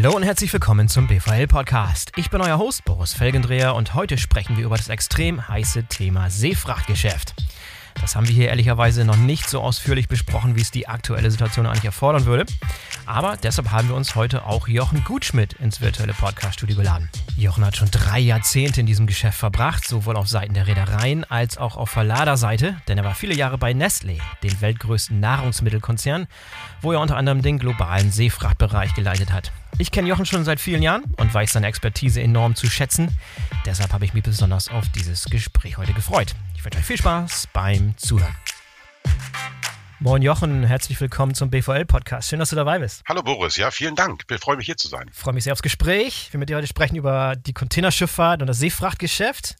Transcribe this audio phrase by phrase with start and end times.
[0.00, 2.12] Hallo und herzlich willkommen zum BVL Podcast.
[2.14, 6.30] Ich bin euer Host Boris Felgendreher und heute sprechen wir über das extrem heiße Thema
[6.30, 7.34] Seefrachtgeschäft.
[8.00, 11.66] Das haben wir hier ehrlicherweise noch nicht so ausführlich besprochen, wie es die aktuelle Situation
[11.66, 12.46] eigentlich erfordern würde.
[13.06, 17.10] Aber deshalb haben wir uns heute auch Jochen Gutschmidt ins virtuelle Podcast-Studio geladen.
[17.36, 21.58] Jochen hat schon drei Jahrzehnte in diesem Geschäft verbracht, sowohl auf Seiten der Reedereien als
[21.58, 26.28] auch auf Verladerseite, denn er war viele Jahre bei Nestlé, dem weltgrößten Nahrungsmittelkonzern,
[26.82, 29.50] wo er unter anderem den globalen Seefrachtbereich geleitet hat.
[29.80, 33.16] Ich kenne Jochen schon seit vielen Jahren und weiß seine Expertise enorm zu schätzen.
[33.64, 36.34] Deshalb habe ich mich besonders auf dieses Gespräch heute gefreut.
[36.56, 38.34] Ich wünsche euch viel Spaß beim Zuhören.
[40.00, 42.28] Moin Jochen, herzlich willkommen zum BVL-Podcast.
[42.28, 43.04] Schön, dass du dabei bist.
[43.08, 44.24] Hallo Boris, ja, vielen Dank.
[44.28, 45.06] Ich freue mich hier zu sein.
[45.12, 46.32] Ich freue mich sehr aufs Gespräch.
[46.32, 49.54] Will mit dir heute sprechen über die Containerschifffahrt und das Seefrachtgeschäft.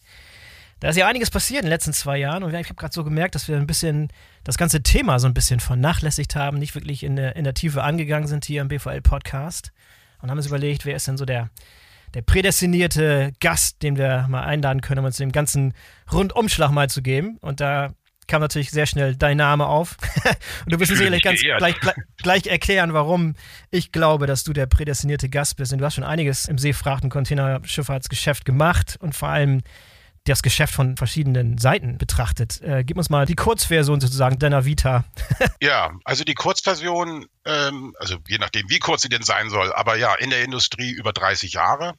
[0.80, 3.04] Da ist ja einiges passiert in den letzten zwei Jahren und ich habe gerade so
[3.04, 4.08] gemerkt, dass wir ein bisschen
[4.42, 7.84] das ganze Thema so ein bisschen vernachlässigt haben, nicht wirklich in der, in der Tiefe
[7.84, 9.70] angegangen sind hier im BVL-Podcast
[10.20, 11.50] und haben uns überlegt, wer ist denn so der,
[12.14, 15.74] der prädestinierte Gast, den wir mal einladen können, um uns den ganzen
[16.12, 17.38] Rundumschlag mal zu geben.
[17.40, 17.90] Und da
[18.28, 19.96] kam natürlich sehr schnell dein Name auf.
[20.64, 21.76] und du wirst uns sicherlich ganz gleich,
[22.18, 23.34] gleich, erklären, warum
[23.70, 25.72] ich glaube, dass du der prädestinierte Gast bist.
[25.72, 29.62] Denn du hast schon einiges im Seefracht- und Containerschifffahrtsgeschäft gemacht und vor allem
[30.28, 32.60] das Geschäft von verschiedenen Seiten betrachtet.
[32.62, 35.04] Äh, gib uns mal die Kurzversion sozusagen deiner Vita.
[35.60, 39.96] ja, also die Kurzversion, ähm, also je nachdem, wie kurz sie denn sein soll, aber
[39.96, 41.94] ja, in der Industrie über 30 Jahre.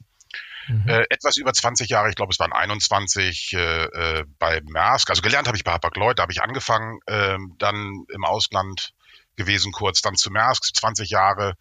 [0.68, 0.88] Mhm.
[0.88, 5.10] Äh, etwas über 20 Jahre, ich glaube, es waren 21 äh, äh, bei Maersk.
[5.10, 8.92] Also gelernt habe ich bei Hapag-Lloyd, da habe ich angefangen, äh, dann im Ausland
[9.36, 11.54] gewesen kurz, dann zu Maersk 20 Jahre.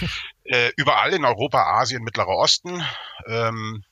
[0.44, 2.84] äh, überall in Europa, Asien, Mittlerer Osten.
[3.26, 3.84] Ähm,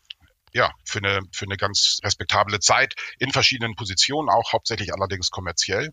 [0.52, 5.92] ja, für eine, für eine ganz respektable Zeit in verschiedenen Positionen, auch hauptsächlich allerdings kommerziell.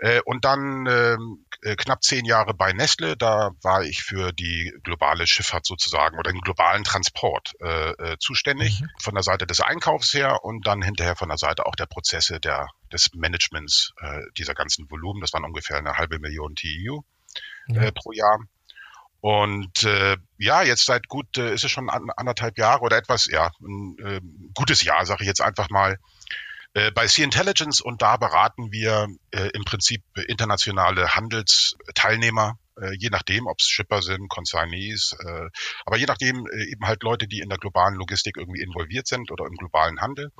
[0.00, 4.72] Äh, und dann ähm, äh, knapp zehn Jahre bei Nestle, da war ich für die
[4.82, 8.88] globale Schifffahrt sozusagen oder den globalen Transport äh, äh, zuständig, mhm.
[8.98, 12.40] von der Seite des Einkaufs her und dann hinterher von der Seite auch der Prozesse
[12.40, 15.20] der, des Managements äh, dieser ganzen Volumen.
[15.20, 17.02] Das waren ungefähr eine halbe Million TEU
[17.68, 17.82] ja.
[17.82, 18.38] äh, pro Jahr.
[19.20, 23.26] Und äh, ja, jetzt seit gut, äh, ist es schon an, anderthalb Jahre oder etwas,
[23.26, 24.20] ja, ein äh,
[24.54, 25.98] gutes Jahr, sage ich jetzt einfach mal,
[26.72, 33.10] äh, bei Sea Intelligence und da beraten wir äh, im Prinzip internationale Handelsteilnehmer, äh, je
[33.10, 35.48] nachdem, ob es Shipper sind, Consignees, äh,
[35.84, 39.30] aber je nachdem äh, eben halt Leute, die in der globalen Logistik irgendwie involviert sind
[39.32, 40.30] oder im globalen Handel.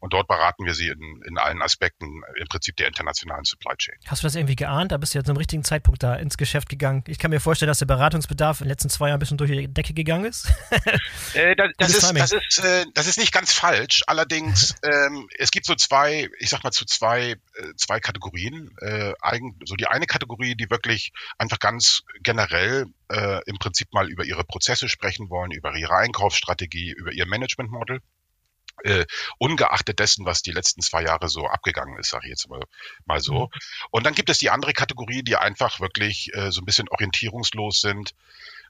[0.00, 3.96] Und dort beraten wir sie in, in allen Aspekten im Prinzip der internationalen Supply Chain.
[4.06, 4.92] Hast du das irgendwie geahnt?
[4.92, 7.02] Da bist du ja zum richtigen Zeitpunkt da ins Geschäft gegangen.
[7.08, 9.50] Ich kann mir vorstellen, dass der Beratungsbedarf in den letzten zwei Jahren ein bisschen durch
[9.50, 10.52] die Decke gegangen ist.
[11.34, 14.02] äh, das, das, ist, das, ist, äh, das ist nicht ganz falsch.
[14.06, 17.36] Allerdings, ähm, es gibt so zwei, ich sag mal zu zwei, äh,
[17.76, 18.70] zwei Kategorien.
[18.80, 24.08] Äh, eigen, so die eine Kategorie, die wirklich einfach ganz generell äh, im Prinzip mal
[24.08, 28.00] über ihre Prozesse sprechen wollen, über ihre Einkaufsstrategie, über ihr Management Model
[28.84, 29.04] äh,
[29.38, 32.60] ungeachtet dessen, was die letzten zwei Jahre so abgegangen ist, sage ich jetzt mal,
[33.06, 33.46] mal so.
[33.46, 33.60] Mhm.
[33.90, 37.80] Und dann gibt es die andere Kategorie, die einfach wirklich äh, so ein bisschen orientierungslos
[37.80, 38.14] sind,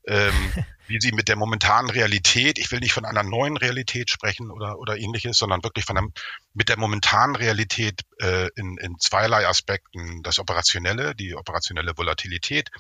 [0.07, 0.33] ähm,
[0.87, 4.79] wie sie mit der momentanen Realität, ich will nicht von einer neuen Realität sprechen oder,
[4.79, 6.13] oder ähnliches, sondern wirklich von einem,
[6.55, 12.71] mit der momentanen Realität äh, in, in zweierlei Aspekten, das Operationelle, die operationelle Volatilität,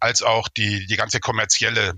[0.00, 1.94] als auch die, die ganze kommerzielle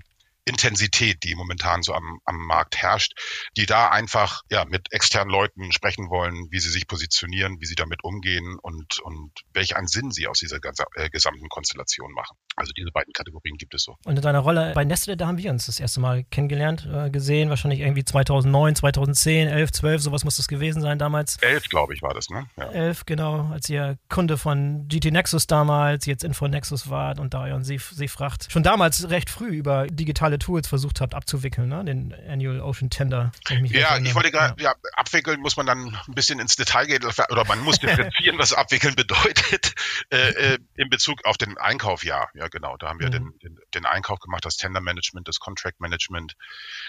[0.49, 3.13] Intensität, die momentan so am, am Markt herrscht,
[3.55, 7.75] die da einfach ja mit externen Leuten sprechen wollen, wie sie sich positionieren, wie sie
[7.75, 12.35] damit umgehen und, und welch einen Sinn sie aus dieser ganzen, äh, gesamten Konstellation machen.
[12.55, 13.95] Also diese beiden Kategorien gibt es so.
[14.05, 17.09] Und in deiner Rolle bei Nestle, da haben wir uns das erste Mal kennengelernt, äh,
[17.09, 21.37] gesehen, wahrscheinlich irgendwie 2009, 2010, 11, 12, sowas muss das gewesen sein damals.
[21.41, 22.47] 11, glaube ich, war das, ne?
[22.57, 22.69] Ja.
[22.71, 27.43] 11, genau, als ihr Kunde von GT Nexus damals, jetzt Info Nexus wart und da
[27.43, 31.83] euren Seefracht schon damals recht früh über digitale Tools versucht habt abzuwickeln, ne?
[31.85, 33.31] den Annual Ocean Tender.
[33.49, 34.71] Ich ja, ich wollte gerade, ja.
[34.71, 34.75] ja.
[34.93, 38.95] abwickeln muss man dann ein bisschen ins Detail gehen oder man muss differenzieren, was abwickeln
[38.95, 39.73] bedeutet
[40.11, 42.27] äh, äh, in Bezug auf den Einkauf, ja.
[42.33, 42.77] Ja, genau.
[42.77, 43.11] Da haben wir mhm.
[43.11, 46.33] den, den, den, Einkauf gemacht, das Tender Management, das Contract Management,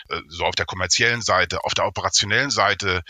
[0.08, 3.02] äh, so auf der kommerziellen Seite, auf der operationellen Seite,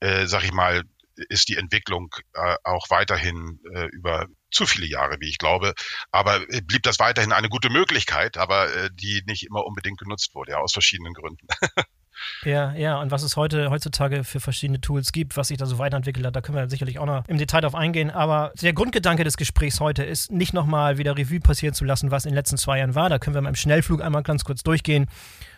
[0.00, 0.82] äh, sag ich mal,
[1.28, 5.74] ist die Entwicklung äh, auch weiterhin äh, über zu viele Jahre, wie ich glaube.
[6.10, 10.34] Aber äh, blieb das weiterhin eine gute Möglichkeit, aber äh, die nicht immer unbedingt genutzt
[10.34, 11.46] wurde, ja, aus verschiedenen Gründen.
[12.44, 15.78] Ja, ja, und was es heute heutzutage für verschiedene Tools gibt, was sich da so
[15.78, 18.10] weiterentwickelt hat, da können wir sicherlich auch noch im Detail drauf eingehen.
[18.10, 22.24] Aber der Grundgedanke des Gesprächs heute ist, nicht nochmal wieder Revue passieren zu lassen, was
[22.24, 23.10] in den letzten zwei Jahren war.
[23.10, 25.08] Da können wir mal im Schnellflug einmal ganz kurz durchgehen,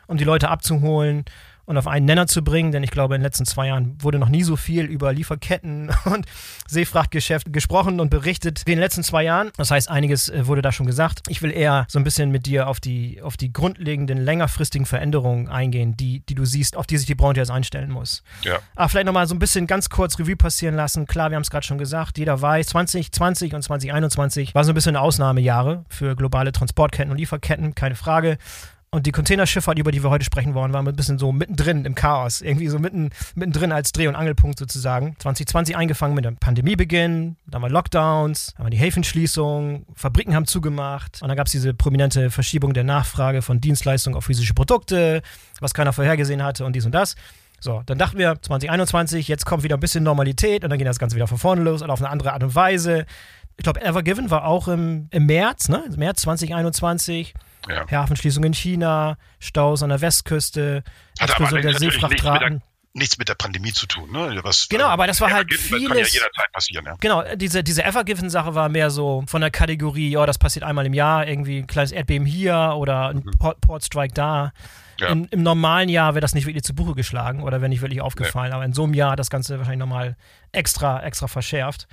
[0.09, 1.25] um die Leute abzuholen
[1.69, 4.19] und auf einen Nenner zu bringen, denn ich glaube, in den letzten zwei Jahren wurde
[4.19, 6.25] noch nie so viel über Lieferketten und
[6.67, 9.51] Seefrachtgeschäft gesprochen und berichtet wie in den letzten zwei Jahren.
[9.59, 11.21] Das heißt, einiges äh, wurde da schon gesagt.
[11.29, 15.49] Ich will eher so ein bisschen mit dir auf die, auf die grundlegenden, längerfristigen Veränderungen
[15.49, 18.23] eingehen, die, die du siehst, auf die sich die Branche jetzt einstellen muss.
[18.45, 18.55] Ja.
[18.55, 21.07] Aber ah, vielleicht nochmal so ein bisschen ganz kurz Revue passieren lassen.
[21.07, 24.75] Klar, wir haben es gerade schon gesagt, jeder weiß, 2020 und 2021 war so ein
[24.75, 28.39] bisschen Ausnahmejahre für globale Transportketten und Lieferketten, keine Frage.
[28.91, 31.95] Und die Containerschifffahrt, über die wir heute sprechen wollen, war ein bisschen so mittendrin im
[31.95, 32.41] Chaos.
[32.41, 35.15] Irgendwie so mitten, mittendrin als Dreh- und Angelpunkt sozusagen.
[35.19, 41.21] 2020 eingefangen mit dem Pandemiebeginn, dann war Lockdowns, dann war die Häfenschließung, Fabriken haben zugemacht
[41.21, 45.21] und dann gab es diese prominente Verschiebung der Nachfrage von Dienstleistungen auf physische Produkte,
[45.61, 47.15] was keiner vorhergesehen hatte und dies und das.
[47.61, 50.99] So, dann dachten wir 2021, jetzt kommt wieder ein bisschen Normalität und dann geht das
[50.99, 53.05] Ganze wieder von vorne los und auf eine andere Art und Weise.
[53.59, 55.85] Ich glaube, Evergiven war auch im, im März, ne?
[55.97, 57.35] März 2021.
[57.69, 57.91] Ja.
[57.91, 60.85] Hafenschließung in China, Staus an der Westküste,
[61.19, 62.63] Explosion der Seefrachtraten
[62.99, 64.11] nichts mit der Pandemie zu tun.
[64.13, 64.41] Ne?
[64.43, 65.83] Was, genau, aber das war halt vieles.
[65.83, 66.87] Das kann ja jederzeit passieren.
[66.87, 66.97] Ja.
[67.01, 70.95] Genau, diese, diese Evergiven-Sache war mehr so von der Kategorie, ja, das passiert einmal im
[70.95, 73.31] Jahr, irgendwie ein kleines Erdbeben hier oder ein mhm.
[73.39, 74.53] Port, Port Strike da.
[75.01, 75.09] Ja.
[75.09, 78.01] Im, Im, normalen Jahr wäre das nicht wirklich zu Buche geschlagen oder wäre nicht wirklich
[78.01, 78.55] aufgefallen, nee.
[78.55, 80.17] aber in so einem Jahr hat das Ganze wahrscheinlich nochmal
[80.51, 81.87] extra, extra verschärft.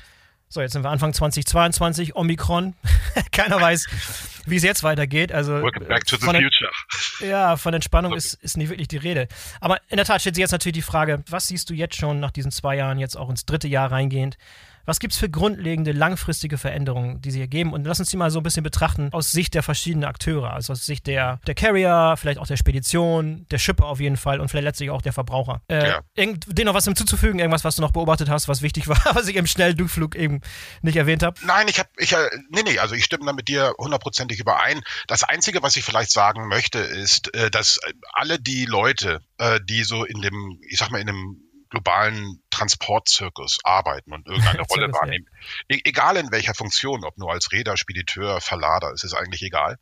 [0.56, 2.76] So, jetzt sind wir Anfang 2022, Omikron.
[3.34, 3.88] Keiner weiß,
[4.46, 5.34] wie es jetzt weitergeht.
[5.34, 6.72] Also Welcome back to the future.
[7.20, 9.28] Ja, von Entspannung ist, ist nicht wirklich die Rede.
[9.60, 12.22] Aber in der Tat stellt sich jetzt natürlich die Frage, was siehst du jetzt schon
[12.22, 14.38] nach diesen zwei Jahren, jetzt auch ins dritte Jahr reingehend?
[14.86, 17.74] Was gibt es für grundlegende, langfristige Veränderungen, die sie hier geben?
[17.74, 20.74] Und lass uns die mal so ein bisschen betrachten aus Sicht der verschiedenen Akteure, also
[20.74, 24.50] aus Sicht der, der Carrier, vielleicht auch der Spedition, der Shipper auf jeden Fall und
[24.50, 25.62] vielleicht letztlich auch der Verbraucher.
[25.68, 26.02] Äh, ja.
[26.18, 29.36] Dem noch was hinzuzufügen, irgendwas, was du noch beobachtet hast, was wichtig war, was ich
[29.36, 30.42] im Schnelldurchflug eben
[30.82, 31.40] nicht erwähnt habe?
[31.46, 34.82] Nein, ich habe, ich, äh, nee, nee, also ich stimme da mit dir hundertprozentig überein.
[35.08, 37.80] Das Einzige, was ich vielleicht sagen möchte, ist, äh, dass
[38.14, 39.22] alle die Leute,
[39.70, 41.45] die so in dem, ich sag mal, in dem
[41.76, 45.28] globalen Transportzirkus arbeiten und irgendeine Rolle wahrnehmen.
[45.68, 49.78] E egal in welcher Funktion, ob nur als Räder, Spediteur, Verlader, es ist eigentlich egal.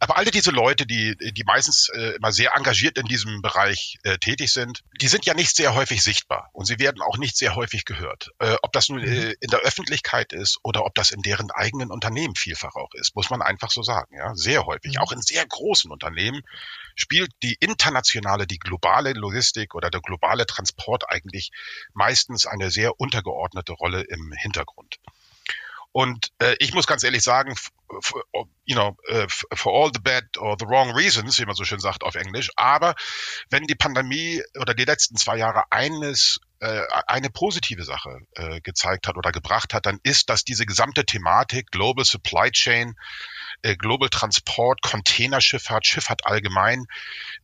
[0.00, 4.16] Aber alle diese Leute, die, die meistens äh, immer sehr engagiert in diesem Bereich äh,
[4.16, 7.54] tätig sind, die sind ja nicht sehr häufig sichtbar und sie werden auch nicht sehr
[7.54, 8.30] häufig gehört.
[8.38, 11.90] Äh, ob das nun äh, in der Öffentlichkeit ist oder ob das in deren eigenen
[11.90, 14.16] Unternehmen vielfach auch ist, muss man einfach so sagen.
[14.16, 14.94] Ja, sehr häufig.
[14.94, 15.02] Mhm.
[15.02, 16.40] Auch in sehr großen Unternehmen
[16.94, 21.50] spielt die internationale, die globale Logistik oder der globale Transport eigentlich
[21.92, 24.98] meistens eine sehr untergeordnete Rolle im Hintergrund.
[25.92, 27.54] Und äh, ich muss ganz ehrlich sagen,
[28.64, 31.80] you know, uh, for all the bad or the wrong reasons, wie man so schön
[31.80, 32.50] sagt auf Englisch.
[32.56, 32.94] Aber
[33.50, 39.08] wenn die Pandemie oder die letzten zwei Jahre eines äh, eine positive Sache äh, gezeigt
[39.08, 42.94] hat oder gebracht hat, dann ist, dass diese gesamte Thematik Global Supply Chain
[43.62, 46.86] äh, Global Transport, Containerschifffahrt, Schifffahrt allgemein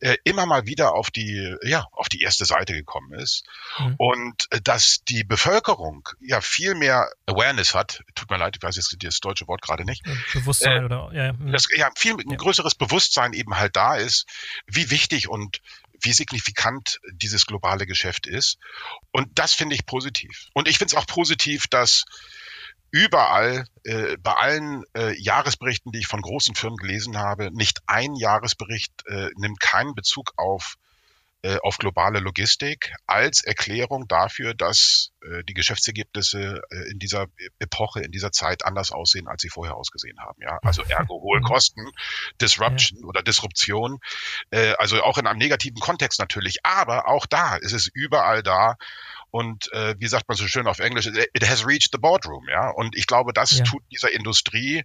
[0.01, 3.45] äh, immer mal wieder auf die, ja, auf die erste Seite gekommen ist.
[3.79, 3.95] Mhm.
[3.99, 8.77] Und äh, dass die Bevölkerung ja viel mehr Awareness hat, tut mir leid, ich weiß
[8.77, 10.03] jetzt das deutsche Wort gerade nicht.
[10.33, 11.33] Bewusstsein äh, oder, ja.
[11.33, 11.53] Mhm.
[11.53, 14.27] Das, ja, viel ein größeres Bewusstsein eben halt da ist,
[14.67, 15.61] wie wichtig und
[16.01, 18.59] wie signifikant dieses globale Geschäft ist.
[19.13, 20.49] Und das finde ich positiv.
[20.53, 22.05] Und ich finde es auch positiv, dass
[22.97, 28.15] überall, äh, bei allen äh, Jahresberichten, die ich von großen Firmen gelesen habe, nicht ein
[28.15, 30.77] Jahresbericht äh, nimmt keinen Bezug auf
[31.43, 37.27] äh, auf globale Logistik als Erklärung dafür, dass äh, die Geschäftsergebnisse äh, in dieser
[37.59, 40.41] Epoche, in dieser Zeit anders aussehen, als sie vorher ausgesehen haben.
[40.41, 41.93] Ja, also ergo hohe Kosten,
[42.41, 43.99] Disruption oder Disruption,
[44.51, 48.77] äh, also auch in einem negativen Kontext natürlich, aber auch da ist es überall da
[49.37, 52.71] und äh, wie sagt man so schön auf Englisch, it has reached the boardroom, ja.
[52.71, 53.65] Und ich glaube, das ja.
[53.65, 54.83] tut dieser Industrie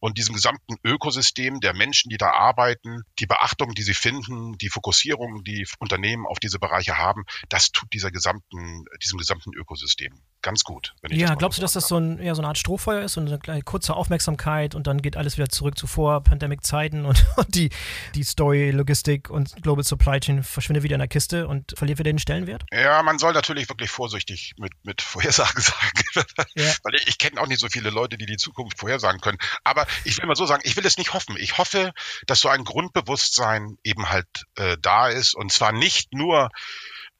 [0.00, 4.68] und diesem gesamten Ökosystem der Menschen, die da arbeiten, die Beachtung, die sie finden, die
[4.68, 10.64] Fokussierung, die Unternehmen auf diese Bereiche haben, das tut dieser gesamten, diesem gesamten Ökosystem ganz
[10.64, 10.94] gut.
[11.10, 13.38] ja, glaubst du, dass das so, ein, ja, so eine Art Strohfeuer ist und eine
[13.38, 17.70] kleine, kurze Aufmerksamkeit und dann geht alles wieder zurück zu vor Pandemic-Zeiten und, und, die,
[18.14, 22.10] die Story, Logistik und Global Supply Chain verschwindet wieder in der Kiste und verliert wieder
[22.10, 22.64] den Stellenwert?
[22.72, 26.72] Ja, man soll natürlich wirklich vorsichtig mit, mit Vorhersagen sagen, ja.
[26.82, 29.38] weil ich, ich kenne auch nicht so viele Leute, die die Zukunft vorhersagen können.
[29.64, 31.36] Aber ich will mal so sagen, ich will es nicht hoffen.
[31.38, 31.92] Ich hoffe,
[32.26, 36.50] dass so ein Grundbewusstsein eben halt äh, da ist und zwar nicht nur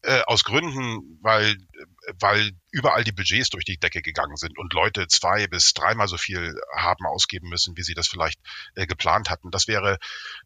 [0.03, 1.57] äh, aus Gründen, weil,
[2.19, 6.17] weil überall die Budgets durch die Decke gegangen sind und Leute zwei bis dreimal so
[6.17, 8.41] viel haben ausgeben müssen, wie sie das vielleicht
[8.77, 9.51] äh, geplant hatten.
[9.51, 9.99] Das wäre,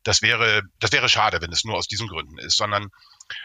[0.02, 2.88] das wäre, das wäre schade, wenn es nur aus diesen Gründen ist, sondern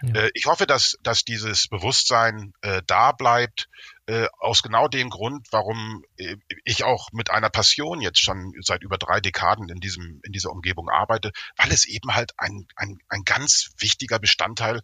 [0.01, 0.21] ja.
[0.21, 3.69] Äh, ich hoffe, dass, dass dieses Bewusstsein äh, da bleibt,
[4.09, 6.35] äh, aus genau dem Grund, warum äh,
[6.65, 10.51] ich auch mit einer Passion jetzt schon seit über drei Dekaden in diesem, in dieser
[10.51, 14.81] Umgebung arbeite, weil es eben halt ein, ein, ein ganz wichtiger Bestandteil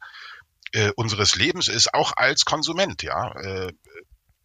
[0.74, 3.32] äh, unseres Lebens ist, auch als Konsument, ja.
[3.32, 3.74] Äh,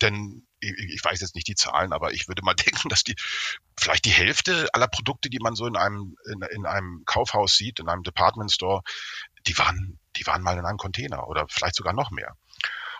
[0.00, 3.16] denn ich, weiß jetzt nicht die Zahlen, aber ich würde mal denken, dass die
[3.78, 7.80] vielleicht die Hälfte aller Produkte, die man so in einem in, in einem Kaufhaus sieht,
[7.80, 8.80] in einem Department Store,
[9.46, 12.34] die waren die waren mal in einem Container oder vielleicht sogar noch mehr.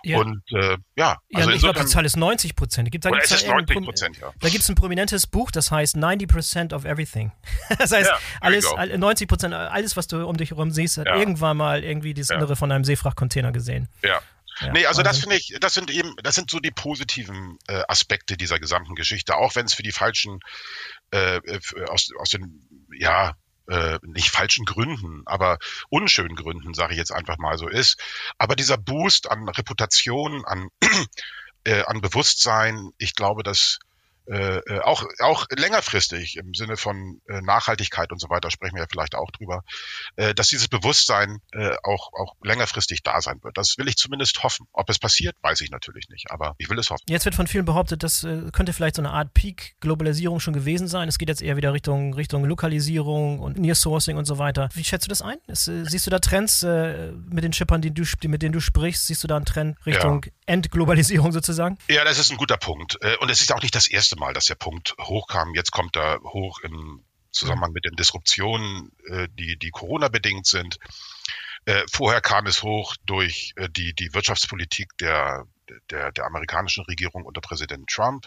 [0.02, 0.18] Ja.
[0.18, 2.88] Und äh, ja, also ja, ich glaube, die Zahl ist 90 Prozent.
[2.88, 4.32] Da gibt es 90 Prozent, ja.
[4.40, 7.32] Da gibt es ein prominentes Buch, das heißt 90% of everything.
[7.78, 8.66] das heißt, ja, alles,
[8.96, 12.56] 90 Prozent, alles, was du um dich herum siehst, hat irgendwann mal irgendwie das Innere
[12.56, 13.88] von einem Seefrachtcontainer gesehen.
[14.02, 14.20] Ja.
[14.60, 17.82] Ja, nee, also das finde ich, das sind eben, das sind so die positiven äh,
[17.88, 20.40] Aspekte dieser gesamten Geschichte, auch wenn es für die falschen,
[21.12, 22.60] äh, äh aus, aus den,
[22.92, 23.34] ja,
[23.68, 28.00] äh, nicht falschen Gründen, aber unschönen Gründen, sage ich jetzt einfach mal so ist.
[28.38, 30.68] Aber dieser Boost an Reputation, an,
[31.64, 33.78] äh, an Bewusstsein, ich glaube, dass
[34.26, 38.82] äh, äh, auch, auch längerfristig im Sinne von äh, Nachhaltigkeit und so weiter sprechen wir
[38.82, 39.62] ja vielleicht auch drüber,
[40.16, 43.56] äh, dass dieses Bewusstsein äh, auch, auch längerfristig da sein wird.
[43.56, 44.66] Das will ich zumindest hoffen.
[44.72, 47.04] Ob es passiert, weiß ich natürlich nicht, aber ich will es hoffen.
[47.08, 50.88] Jetzt wird von vielen behauptet, das äh, könnte vielleicht so eine Art Peak-Globalisierung schon gewesen
[50.88, 51.08] sein.
[51.08, 54.68] Es geht jetzt eher wieder Richtung, Richtung Lokalisierung und Near-Sourcing und so weiter.
[54.74, 55.38] Wie schätzt du das ein?
[55.46, 58.60] Ist, äh, siehst du da Trends äh, mit den Shippern, die du, mit denen du
[58.60, 59.06] sprichst?
[59.06, 60.32] Siehst du da einen Trend Richtung ja.
[60.46, 61.78] Endglobalisierung sozusagen?
[61.88, 62.98] Ja, das ist ein guter Punkt.
[63.00, 65.54] Äh, und es ist auch nicht das erste Mal, dass der Punkt hochkam.
[65.54, 70.78] Jetzt kommt er hoch im Zusammenhang mit den Disruptionen, äh, die, die Corona-bedingt sind.
[71.64, 75.44] Äh, vorher kam es hoch durch die, die Wirtschaftspolitik der,
[75.90, 78.26] der, der amerikanischen Regierung unter Präsident Trump.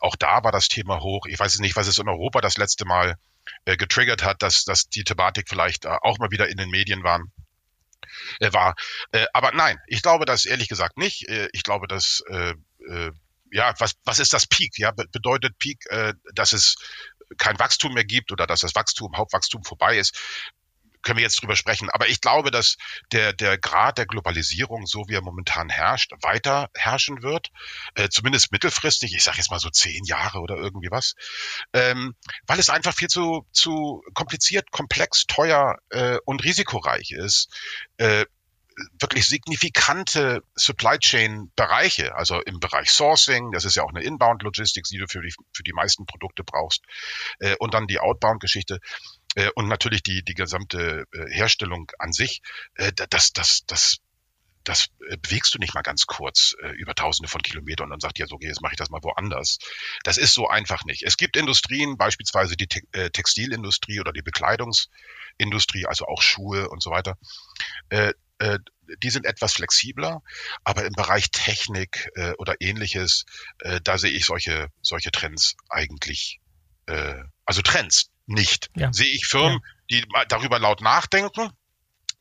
[0.00, 1.26] auch da war das Thema hoch.
[1.26, 3.16] Ich weiß nicht, was es in Europa das letzte Mal
[3.66, 7.20] getriggert hat, dass, dass die Thematik vielleicht auch mal wieder in den Medien war
[8.40, 8.74] äh, war.
[9.12, 11.28] Äh, aber nein, ich glaube das ehrlich gesagt nicht.
[11.28, 12.54] Äh, ich glaube, dass äh,
[12.88, 13.12] äh,
[13.52, 14.78] ja, was, was ist das Peak?
[14.78, 16.76] Ja, bedeutet Peak, äh, dass es
[17.36, 20.16] kein Wachstum mehr gibt oder dass das Wachstum, Hauptwachstum vorbei ist
[21.02, 21.90] können wir jetzt drüber sprechen.
[21.90, 22.76] Aber ich glaube, dass
[23.12, 27.48] der, der Grad der Globalisierung, so wie er momentan herrscht, weiter herrschen wird.
[27.94, 31.14] Äh, zumindest mittelfristig, ich sage jetzt mal so zehn Jahre oder irgendwie was.
[31.72, 32.14] Ähm,
[32.46, 37.48] weil es einfach viel zu, zu kompliziert, komplex, teuer äh, und risikoreich ist.
[37.96, 38.24] Äh,
[39.00, 44.42] wirklich signifikante Supply Chain Bereiche, also im Bereich Sourcing, das ist ja auch eine Inbound
[44.42, 46.82] Logistics, die du für die, für die meisten Produkte brauchst,
[47.40, 48.80] äh, und dann die Outbound Geschichte
[49.34, 52.42] äh, und natürlich die, die gesamte äh, Herstellung an sich,
[52.74, 53.98] äh, das, das, das,
[54.64, 58.00] das äh, bewegst du nicht mal ganz kurz äh, über tausende von Kilometern und dann
[58.00, 59.58] sagt ja so, okay, jetzt mache ich das mal woanders.
[60.04, 61.02] Das ist so einfach nicht.
[61.04, 66.82] Es gibt Industrien, beispielsweise die Te äh, Textilindustrie oder die Bekleidungsindustrie, also auch Schuhe und
[66.82, 67.16] so weiter.
[67.88, 68.58] Äh, äh,
[69.02, 70.22] die sind etwas flexibler,
[70.64, 73.24] aber im Bereich Technik äh, oder ähnliches,
[73.60, 76.40] äh, da sehe ich solche, solche Trends eigentlich,
[76.86, 78.70] äh, also Trends, nicht.
[78.76, 78.92] Ja.
[78.92, 80.00] Sehe ich Firmen, ja.
[80.00, 81.50] die darüber laut nachdenken,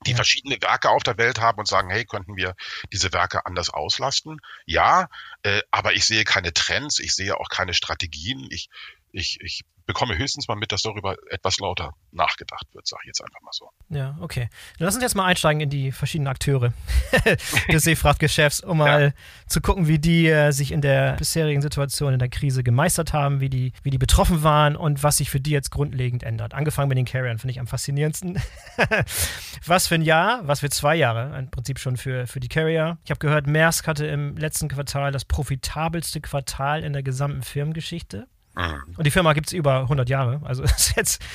[0.06, 0.16] die ja.
[0.16, 2.56] verschiedene Werke auf der Welt haben und sagen, hey, könnten wir
[2.94, 4.40] diese Werke anders auslasten?
[4.66, 5.10] Ja,
[5.44, 8.48] äh, aber ich sehe keine Trends, ich sehe auch keine Strategien.
[8.52, 8.70] Ich,
[9.18, 13.22] ich, ich bekomme höchstens mal mit, dass darüber etwas lauter nachgedacht wird, sage ich jetzt
[13.22, 13.70] einfach mal so.
[13.90, 14.50] Ja, okay.
[14.78, 16.74] Lass uns jetzt mal einsteigen in die verschiedenen Akteure
[17.72, 19.12] des Seefrachtgeschäfts, um mal ja.
[19.48, 23.40] zu gucken, wie die äh, sich in der bisherigen Situation in der Krise gemeistert haben,
[23.40, 26.54] wie die, wie die betroffen waren und was sich für die jetzt grundlegend ändert.
[26.54, 28.40] Angefangen mit den Carriern finde ich am faszinierendsten.
[29.66, 33.00] was für ein Jahr, was für zwei Jahre, im Prinzip schon für, für die Carrier.
[33.06, 38.28] Ich habe gehört, Maersk hatte im letzten Quartal das profitabelste Quartal in der gesamten Firmengeschichte.
[38.58, 38.96] Mhm.
[38.98, 40.42] Und die Firma gibt es über 100 Jahre.
[40.44, 41.26] Also das ist jetzt,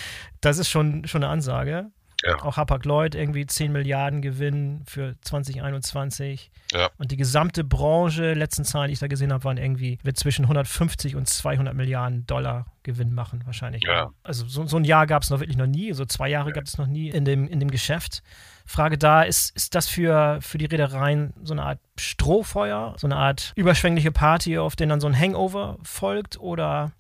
[0.41, 1.91] das ist schon, schon eine Ansage.
[2.25, 2.37] Ja.
[2.43, 6.53] Auch Hapag-Lloyd irgendwie 10 Milliarden Gewinn für 2021.
[6.73, 6.89] Ja.
[6.97, 10.45] Und die gesamte Branche, letzten Zahlen, die ich da gesehen habe, waren irgendwie, wird zwischen
[10.45, 13.83] 150 und 200 Milliarden Dollar Gewinn machen, wahrscheinlich.
[13.85, 14.11] Ja.
[14.23, 16.65] Also so, so ein Jahr gab es noch wirklich noch nie, so zwei Jahre gab
[16.65, 18.23] es noch nie in dem, in dem Geschäft.
[18.67, 23.17] Frage da, ist, ist das für, für die Reedereien so eine Art Strohfeuer, so eine
[23.17, 26.39] Art überschwängliche Party, auf den dann so ein Hangover folgt?
[26.39, 26.93] Oder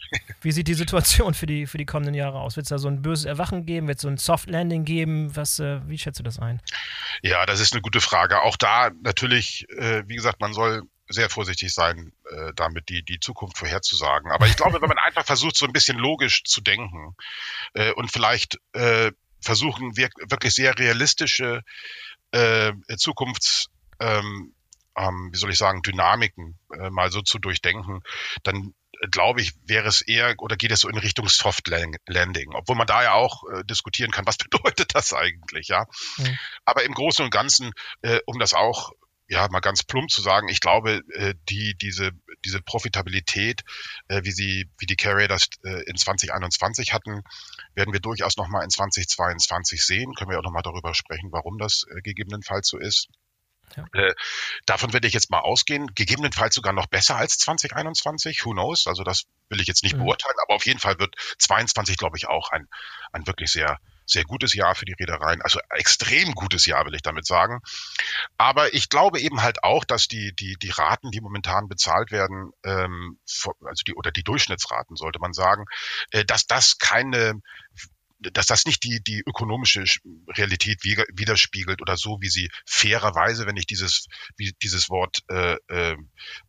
[0.43, 2.57] wie sieht die Situation für die, für die kommenden Jahre aus?
[2.57, 3.89] Wird es da so ein böses Erwachen geben?
[3.89, 5.35] Wird es so ein Soft Landing geben?
[5.35, 6.61] Was, äh, wie schätzt du das ein?
[7.23, 8.43] Ja, das ist eine gute Frage.
[8.43, 13.21] Auch da natürlich, äh, wie gesagt, man soll sehr vorsichtig sein, äh, damit die, die
[13.21, 14.31] Zukunft vorherzusagen.
[14.31, 17.15] Aber ich glaube, wenn man einfach versucht, so ein bisschen logisch zu denken
[17.75, 21.63] äh, und vielleicht äh, versuchen wirklich sehr realistische
[22.33, 23.67] äh, Zukunfts,
[24.01, 24.55] ähm,
[24.97, 28.03] ähm, wie soll ich sagen, Dynamiken äh, mal so zu durchdenken,
[28.43, 31.69] dann äh, glaube ich, wäre es eher oder geht es so in Richtung Soft
[32.07, 35.87] Landing, obwohl man da ja auch äh, diskutieren kann, was bedeutet das eigentlich, ja.
[36.19, 36.39] Mhm.
[36.65, 37.73] Aber im Großen und Ganzen,
[38.03, 38.93] äh, um das auch
[39.33, 42.11] ja, mal ganz plump zu sagen, ich glaube, äh, die, diese,
[42.45, 43.63] diese Profitabilität,
[44.09, 47.23] äh, wie sie, wie die Carrier das äh, in 2021 hatten,
[47.75, 50.15] werden wir durchaus nochmal in 2022 sehen.
[50.15, 53.09] Können wir auch nochmal darüber sprechen, warum das gegebenenfalls so ist.
[53.75, 53.87] Ja.
[53.95, 54.13] Äh,
[54.67, 55.87] davon werde ich jetzt mal ausgehen.
[55.95, 58.45] Gegebenenfalls sogar noch besser als 2021.
[58.45, 58.87] Who knows?
[58.87, 60.01] Also das will ich jetzt nicht mhm.
[60.01, 62.69] beurteilen, aber auf jeden Fall wird 22, glaube ich, auch ein,
[63.13, 63.79] ein wirklich sehr
[64.13, 67.61] sehr gutes Jahr für die Reedereien, also extrem gutes Jahr, will ich damit sagen.
[68.39, 72.53] Aber ich glaube eben halt auch, dass die, die, die Raten, die momentan bezahlt werden,
[72.65, 73.19] ähm,
[73.65, 75.65] also die, oder die Durchschnittsraten, sollte man sagen,
[76.11, 77.41] äh, dass das keine
[78.33, 79.85] dass das nicht die, die ökonomische
[80.29, 85.97] Realität widerspiegelt oder so, wie sie fairerweise, wenn ich dieses, wie dieses Wort äh, äh,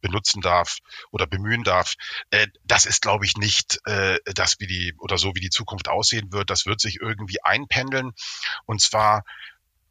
[0.02, 0.78] benutzen darf
[1.12, 1.96] oder bemühen darf,
[2.32, 5.88] äh, das ist, glaube ich, nicht äh, das, wie die oder so, wie die Zukunft
[5.88, 6.50] aussehen wird.
[6.50, 8.12] Das wird sich irgendwie einpendeln
[8.66, 9.24] und zwar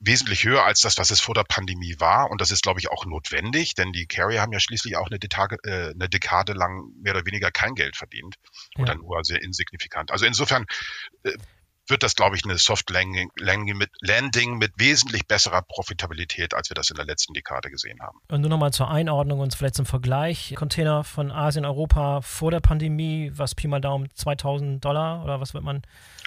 [0.05, 2.31] wesentlich höher als das, was es vor der Pandemie war.
[2.31, 5.19] Und das ist, glaube ich, auch notwendig, denn die Carrier haben ja schließlich auch eine,
[5.19, 8.37] Dekade, äh, eine Dekade lang mehr oder weniger kein Geld verdient
[8.77, 10.11] oder nur sehr insignifikant.
[10.11, 10.67] Also insofern
[11.23, 11.33] äh,
[11.93, 13.31] wird das, glaube ich, eine Soft Landing,
[13.77, 18.19] mit, Landing mit wesentlich besserer Profitabilität, als wir das in der letzten Dekade gesehen haben.
[18.29, 20.55] Und nur nochmal zur Einordnung und vielleicht zum Vergleich.
[20.57, 25.55] Container von Asien, Europa vor der Pandemie, was Pi mal Daumen 2000 Dollar oder was
[25.55, 25.83] wird man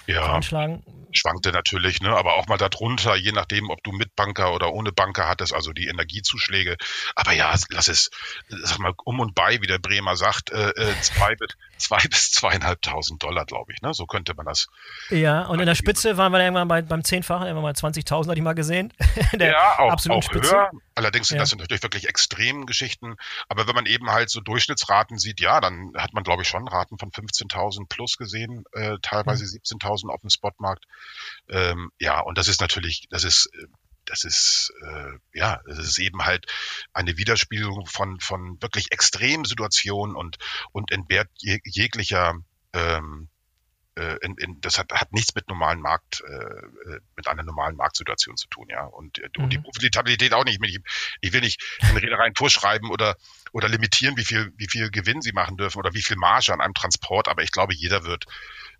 [0.06, 0.82] ja, veranschlagen?
[1.12, 2.10] Schwankte natürlich, ne?
[2.16, 5.72] aber auch mal darunter, je nachdem, ob du mit Banker oder ohne Banker hattest, also
[5.72, 6.76] die Energiezuschläge.
[7.14, 8.10] Aber ja, lass es,
[8.48, 11.36] sag mal, um und bei, wie der Bremer sagt, äh, äh zwei,
[11.78, 13.82] zwei bis zweieinhalbtausend Dollar, glaube ich.
[13.82, 13.94] Ne?
[13.94, 14.68] So könnte man das.
[15.10, 18.38] Ja, und in der Spitze waren wir irgendwann bei, beim Zehnfachen, irgendwann mal 20.000 hatte
[18.38, 18.92] ich mal gesehen.
[19.38, 20.52] ja, auch, auch Spitze.
[20.52, 20.70] höher.
[20.94, 21.42] Allerdings sind ja.
[21.42, 23.16] das natürlich wirklich extreme Geschichten.
[23.48, 26.68] Aber wenn man eben halt so Durchschnittsraten sieht, ja, dann hat man, glaube ich, schon
[26.68, 29.78] Raten von 15.000 plus gesehen, äh, teilweise mhm.
[29.78, 30.84] 17.000 auf dem Spotmarkt.
[31.48, 33.66] Ähm, ja, und das ist natürlich, das ist äh,
[34.06, 36.46] das ist äh, ja, das ist eben halt
[36.92, 40.38] eine Widerspiegelung von von wirklich extremen Situationen und
[40.72, 42.34] und entbehrt jeglicher
[42.72, 43.28] ähm,
[43.96, 47.76] äh, in, in, das hat, hat nichts mit normalen Markt, äh, äh mit einer normalen
[47.76, 48.84] Marktsituation zu tun, ja.
[48.84, 49.44] Und, mhm.
[49.44, 49.62] und die mhm.
[49.64, 50.60] Profitabilität auch nicht.
[50.62, 50.80] Ich,
[51.20, 53.16] ich will nicht den Reedereien vorschreiben oder,
[53.52, 56.60] oder limitieren, wie viel, wie viel Gewinn sie machen dürfen oder wie viel Marge an
[56.60, 58.26] einem Transport, aber ich glaube, jeder wird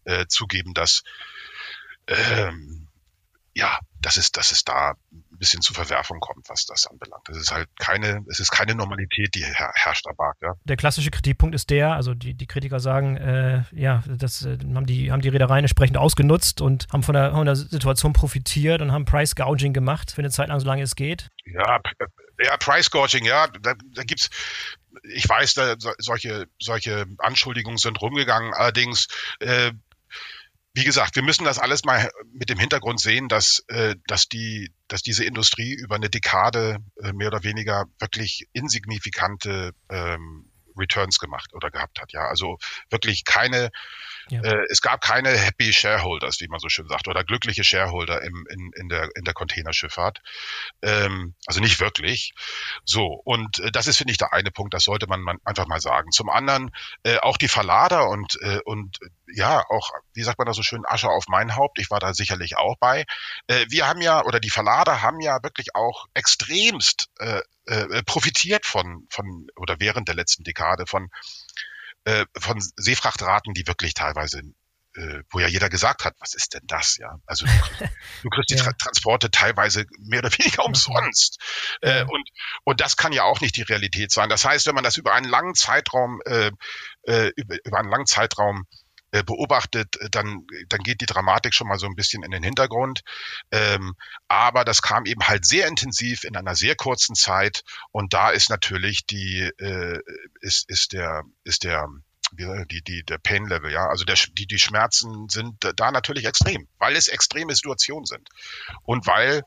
[0.05, 1.03] äh, zugeben, dass
[2.07, 2.86] ähm,
[3.57, 7.27] ja, dass es, dass es da ein bisschen zu Verwerfung kommt, was das anbelangt.
[7.31, 10.43] Es ist halt keine, es ist keine Normalität, die her herrscht am Markt.
[10.43, 10.53] Ja.
[10.65, 14.85] Der klassische Kritikpunkt ist der, also die, die Kritiker sagen, äh, ja, das äh, haben
[14.85, 18.93] die, haben die Reedereien entsprechend ausgenutzt und haben von der, von der Situation profitiert und
[18.93, 21.31] haben Price Gouging gemacht für eine Zeit lang, solange es geht.
[21.47, 21.81] Ja,
[22.39, 24.29] ja, Price Gouging, ja, da, da gibt's
[25.03, 28.55] ich weiß, da, solche, solche Anschuldigungen sind rumgegangen.
[28.55, 29.09] Allerdings
[29.41, 29.73] äh,
[30.77, 34.71] wie gesagt, wir müssen das alles mal mit dem Hintergrund sehen, dass, äh, dass, die,
[34.89, 41.55] dass diese Industrie über eine Dekade äh, mehr oder weniger wirklich insignifikante ähm, Returns gemacht
[41.55, 42.13] oder gehabt hat.
[42.13, 42.59] Ja, also
[42.91, 43.71] wirklich keine,
[44.29, 44.41] ja.
[44.43, 48.47] äh, es gab keine Happy Shareholders, wie man so schön sagt, oder glückliche Shareholder im,
[48.51, 50.21] in, in der in der Containerschifffahrt.
[50.83, 52.33] Ähm, also nicht wirklich.
[52.85, 54.75] So und äh, das ist finde ich der eine Punkt.
[54.75, 56.11] Das sollte man, man einfach mal sagen.
[56.11, 56.71] Zum anderen
[57.05, 60.85] äh, auch die Verlader und äh, und ja auch wie sagt man da so schön
[60.87, 61.79] Asche auf mein Haupt.
[61.79, 63.05] Ich war da sicherlich auch bei.
[63.47, 68.65] Äh, wir haben ja oder die Verlader haben ja wirklich auch extremst äh, äh, profitiert
[68.65, 71.09] von, von oder während der letzten Dekade von,
[72.07, 74.41] äh, von Seefrachtraten, die wirklich teilweise
[74.97, 77.17] äh, wo ja jeder gesagt hat, was ist denn das, ja?
[77.27, 77.53] Also du,
[78.23, 78.73] du kriegst die ja.
[78.73, 81.39] Transporte teilweise mehr oder weniger umsonst.
[81.83, 82.29] Äh, und,
[82.65, 84.29] und das kann ja auch nicht die Realität sein.
[84.29, 86.51] Das heißt, wenn man das über einen langen Zeitraum, äh,
[87.03, 88.65] äh über, über einen langen Zeitraum
[89.17, 92.43] äh, beobachtet, äh, dann, dann geht die Dramatik schon mal so ein bisschen in den
[92.43, 93.01] Hintergrund.
[93.51, 93.97] Ähm,
[94.29, 98.51] aber das kam eben halt sehr intensiv in einer sehr kurzen Zeit und da ist
[98.51, 100.01] natürlich die, äh,
[100.41, 101.89] ist, ist der, ist der,
[102.33, 106.69] die, die, der Pain Level, ja, also der, die, die Schmerzen sind da natürlich extrem,
[106.79, 108.29] weil es extreme Situationen sind
[108.83, 109.43] und weil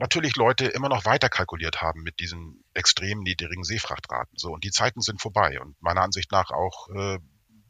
[0.00, 4.36] natürlich Leute immer noch weiter kalkuliert haben mit diesen extrem niedrigen Seefrachtraten.
[4.36, 7.18] So und die Zeiten sind vorbei und meiner Ansicht nach auch äh,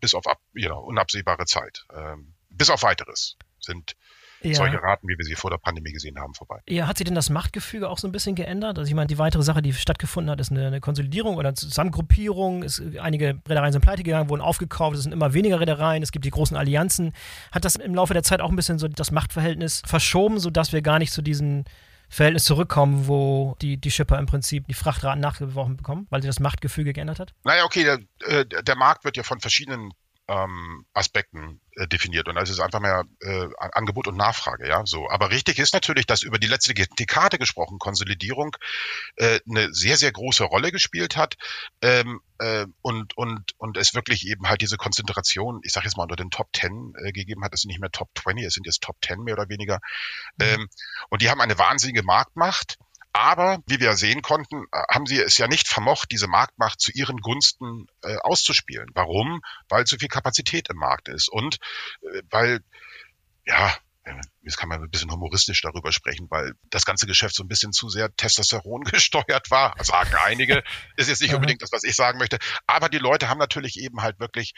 [0.00, 1.84] bis auf ab, ja, unabsehbare Zeit.
[1.94, 3.94] Ähm, bis auf weiteres sind
[4.42, 4.54] ja.
[4.54, 6.60] solche Raten, wie wir sie vor der Pandemie gesehen haben, vorbei.
[6.68, 8.78] Ja, hat sich denn das Machtgefüge auch so ein bisschen geändert?
[8.78, 11.56] Also ich meine, die weitere Sache, die stattgefunden hat, ist eine, eine Konsolidierung oder eine
[11.56, 12.62] Zusammengruppierung.
[12.62, 16.24] Es, einige Reedereien sind pleite gegangen, wurden aufgekauft, es sind immer weniger Reedereien, es gibt
[16.24, 17.12] die großen Allianzen.
[17.52, 20.82] Hat das im Laufe der Zeit auch ein bisschen so das Machtverhältnis verschoben, sodass wir
[20.82, 21.64] gar nicht zu diesen
[22.10, 26.40] Verhältnis zurückkommen, wo die, die Schipper im Prinzip die Frachtraten nachgeworfen bekommen, weil sich das
[26.40, 27.34] Machtgefüge geändert hat?
[27.44, 29.94] Naja, okay, der, äh, der Markt wird ja von verschiedenen
[30.30, 35.10] ähm, Aspekten äh, definiert und das ist einfach mehr äh, Angebot und Nachfrage, ja, so.
[35.10, 38.56] Aber richtig ist natürlich, dass über die letzte Dekade gesprochen Konsolidierung
[39.16, 41.36] äh, eine sehr sehr große Rolle gespielt hat
[41.82, 46.04] ähm, äh, und und und es wirklich eben halt diese Konzentration, ich sage jetzt mal
[46.04, 48.66] unter den Top 10 äh, gegeben hat, es sind nicht mehr Top 20, es sind
[48.66, 49.80] jetzt Top 10 mehr oder weniger
[50.38, 50.46] mhm.
[50.46, 50.68] ähm,
[51.08, 52.78] und die haben eine wahnsinnige Marktmacht
[53.12, 56.92] Aber wie wir sehen konnten, äh, haben sie es ja nicht vermocht, diese Marktmacht zu
[56.92, 58.88] ihren Gunsten äh, auszuspielen.
[58.94, 59.40] Warum?
[59.68, 61.58] Weil zu viel Kapazität im Markt ist und
[62.02, 62.60] äh, weil
[63.44, 63.74] ja,
[64.42, 67.72] jetzt kann man ein bisschen humoristisch darüber sprechen, weil das ganze Geschäft so ein bisschen
[67.72, 70.62] zu sehr Testosteron gesteuert war, sagen einige.
[70.96, 72.38] Ist jetzt nicht unbedingt das, was ich sagen möchte.
[72.66, 74.54] Aber die Leute haben natürlich eben halt wirklich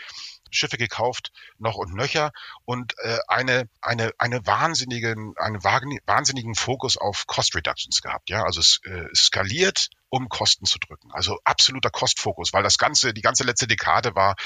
[0.50, 2.30] Schiffe gekauft, noch und nöcher
[2.64, 8.30] und äh, eine, eine, eine wahnsinnigen, einen wahnsinnigen Fokus auf Cost Reductions gehabt.
[8.30, 11.10] Ja, also es äh, skaliert um Kosten zu drücken.
[11.12, 14.36] Also absoluter Kostfokus, weil das ganze, die ganze letzte Dekade war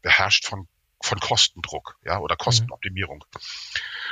[0.00, 0.68] beherrscht von
[1.06, 2.44] von Kostendruck, ja, oder mhm.
[2.44, 3.24] Kostenoptimierung.
[3.32, 3.38] Mhm.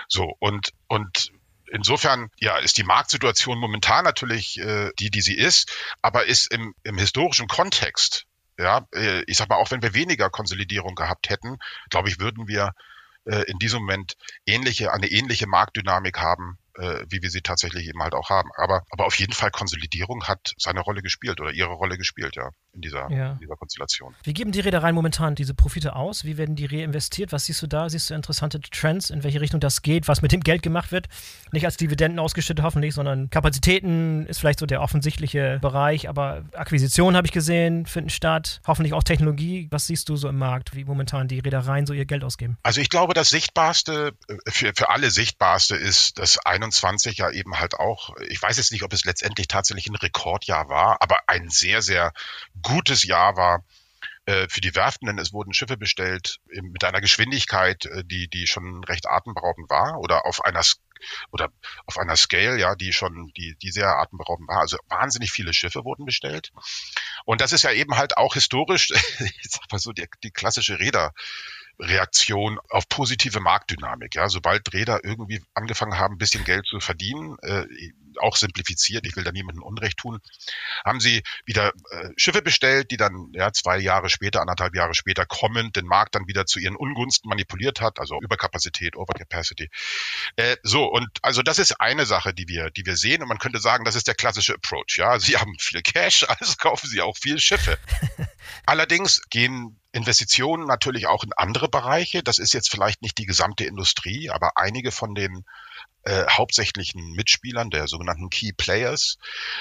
[0.08, 1.32] So, und, und
[1.70, 6.74] insofern, ja, ist die Marktsituation momentan natürlich äh, die, die sie ist, aber ist im,
[6.84, 8.26] im historischen Kontext,
[8.58, 11.58] ja, äh, ich sag mal, auch wenn wir weniger Konsolidierung gehabt hätten,
[11.90, 12.72] glaube ich, würden wir
[13.24, 14.14] äh, in diesem Moment
[14.46, 18.50] ähnliche, eine ähnliche Marktdynamik haben, äh, wie wir sie tatsächlich eben halt auch haben.
[18.56, 22.50] Aber, aber auf jeden Fall Konsolidierung hat seine Rolle gespielt oder ihre Rolle gespielt, ja,
[22.72, 23.32] in dieser, ja.
[23.32, 24.14] in dieser Konstellation.
[24.24, 26.24] Wie geben die Reedereien momentan diese Profite aus?
[26.24, 27.32] Wie werden die reinvestiert?
[27.32, 27.88] Was siehst du da?
[27.88, 31.08] Siehst du interessante Trends, in welche Richtung das geht, was mit dem Geld gemacht wird?
[31.52, 37.16] Nicht als Dividenden ausgeschüttet hoffentlich, sondern Kapazitäten ist vielleicht so der offensichtliche Bereich, aber Akquisitionen
[37.16, 39.68] habe ich gesehen, finden statt, hoffentlich auch Technologie.
[39.70, 42.58] Was siehst du so im Markt, wie momentan die Reedereien so ihr Geld ausgeben?
[42.62, 47.58] Also ich glaube, das Sichtbarste, äh, für, für alle Sichtbarste ist das 21 ja eben
[47.58, 51.50] halt auch, ich weiß jetzt nicht, ob es letztendlich tatsächlich ein Rekordjahr war, aber ein
[51.50, 52.12] sehr, sehr
[52.62, 53.64] gutes Jahr war
[54.26, 58.46] äh, für die Werften, denn es wurden Schiffe bestellt mit einer Geschwindigkeit, äh, die, die
[58.46, 60.62] schon recht atemberaubend war oder auf einer
[61.30, 61.50] oder
[61.84, 64.60] auf einer Scale, ja, die schon, die, die sehr atemberaubend war.
[64.60, 66.52] Also wahnsinnig viele Schiffe wurden bestellt.
[67.26, 70.78] Und das ist ja eben halt auch historisch, ich sag mal so, die, die klassische
[70.78, 71.12] Räder,
[71.78, 74.14] Reaktion auf positive Marktdynamik.
[74.14, 77.66] Ja, sobald Räder irgendwie angefangen haben, ein bisschen Geld zu verdienen, äh,
[78.18, 80.20] auch simplifiziert, ich will da niemandem Unrecht tun,
[80.84, 85.26] haben sie wieder äh, Schiffe bestellt, die dann ja zwei Jahre später, anderthalb Jahre später
[85.26, 89.68] kommen, den Markt dann wieder zu ihren Ungunsten manipuliert hat, also Überkapazität, Overcapacity.
[90.36, 93.38] Äh, so und also das ist eine Sache, die wir, die wir sehen und man
[93.38, 94.96] könnte sagen, das ist der klassische Approach.
[94.96, 97.78] Ja, sie haben viel Cash, also kaufen sie auch viel Schiffe.
[98.66, 102.22] Allerdings gehen Investitionen natürlich auch in andere Bereiche.
[102.22, 105.44] Das ist jetzt vielleicht nicht die gesamte Industrie, aber einige von den
[106.02, 109.18] äh, hauptsächlichen Mitspielern, der sogenannten Key Players.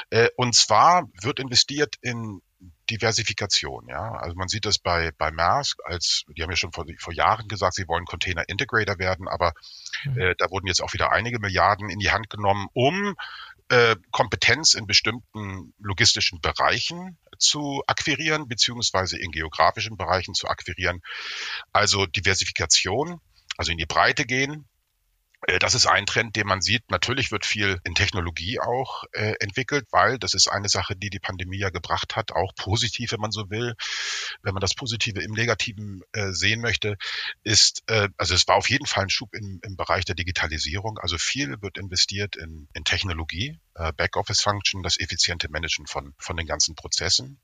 [0.09, 2.41] Äh, und zwar wird investiert in
[2.89, 4.13] Diversifikation, ja.
[4.13, 7.47] Also man sieht das bei, bei Maersk als, die haben ja schon vor, vor Jahren
[7.47, 9.53] gesagt, sie wollen Container Integrator werden, aber
[10.15, 13.15] äh, da wurden jetzt auch wieder einige Milliarden in die Hand genommen, um
[13.69, 21.01] äh, Kompetenz in bestimmten logistischen Bereichen zu akquirieren, beziehungsweise in geografischen Bereichen zu akquirieren.
[21.71, 23.19] Also Diversifikation,
[23.57, 24.65] also in die Breite gehen,
[25.59, 26.89] das ist ein Trend, den man sieht.
[26.89, 31.19] Natürlich wird viel in Technologie auch äh, entwickelt, weil das ist eine Sache, die die
[31.19, 33.75] Pandemie ja gebracht hat, auch positiv, wenn man so will.
[34.41, 36.97] Wenn man das Positive im Negativen äh, sehen möchte,
[37.43, 40.97] ist, äh, also es war auf jeden Fall ein Schub im, im Bereich der Digitalisierung.
[40.99, 46.47] Also viel wird investiert in, in Technologie, äh, Backoffice-Function, das effiziente Managen von, von den
[46.47, 47.39] ganzen Prozessen.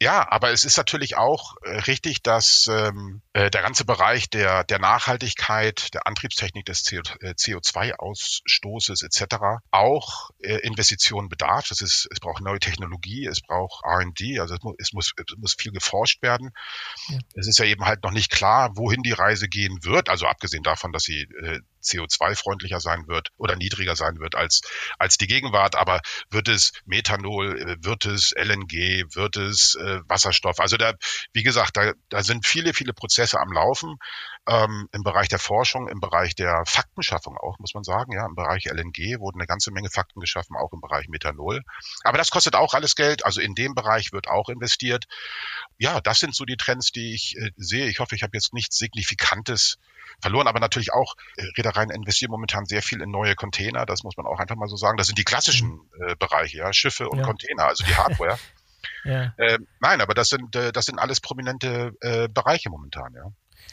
[0.00, 4.64] Ja, aber es ist natürlich auch äh, richtig, dass ähm, äh, der ganze Bereich der,
[4.64, 9.36] der Nachhaltigkeit, der Antriebstechnik des CO2-Ausstoßes äh, etc.
[9.70, 11.68] auch äh, Investitionen bedarf.
[11.68, 15.36] Das ist, es braucht neue Technologie, es braucht R&D, also es muss, es muss, es
[15.38, 16.50] muss viel geforscht werden.
[17.08, 17.18] Ja.
[17.34, 20.08] Es ist ja eben halt noch nicht klar, wohin die Reise gehen wird.
[20.08, 24.62] Also abgesehen davon, dass sie äh, CO2-freundlicher sein wird oder niedriger sein wird als,
[24.98, 25.76] als die Gegenwart.
[25.76, 30.60] Aber wird es Methanol, wird es LNG, wird es äh, Wasserstoff?
[30.60, 30.94] Also da,
[31.32, 33.96] wie gesagt, da, da sind viele, viele Prozesse am Laufen
[34.46, 38.12] ähm, im Bereich der Forschung, im Bereich der Faktenschaffung auch, muss man sagen.
[38.12, 41.62] Ja, im Bereich LNG wurden eine ganze Menge Fakten geschaffen, auch im Bereich Methanol.
[42.02, 43.24] Aber das kostet auch alles Geld.
[43.24, 45.06] Also in dem Bereich wird auch investiert.
[45.78, 47.86] Ja, das sind so die Trends, die ich äh, sehe.
[47.86, 49.78] Ich hoffe, ich habe jetzt nichts Signifikantes
[50.20, 54.16] verloren, aber natürlich auch äh, Reedereien investieren momentan sehr viel in neue Container, das muss
[54.16, 54.96] man auch einfach mal so sagen.
[54.96, 56.08] Das sind die klassischen mhm.
[56.08, 57.24] äh, Bereiche, ja, Schiffe und ja.
[57.24, 58.38] Container, also die Hardware.
[59.04, 59.34] ja.
[59.36, 63.24] äh, nein, aber das sind äh, das sind alles prominente äh, Bereiche momentan, ja,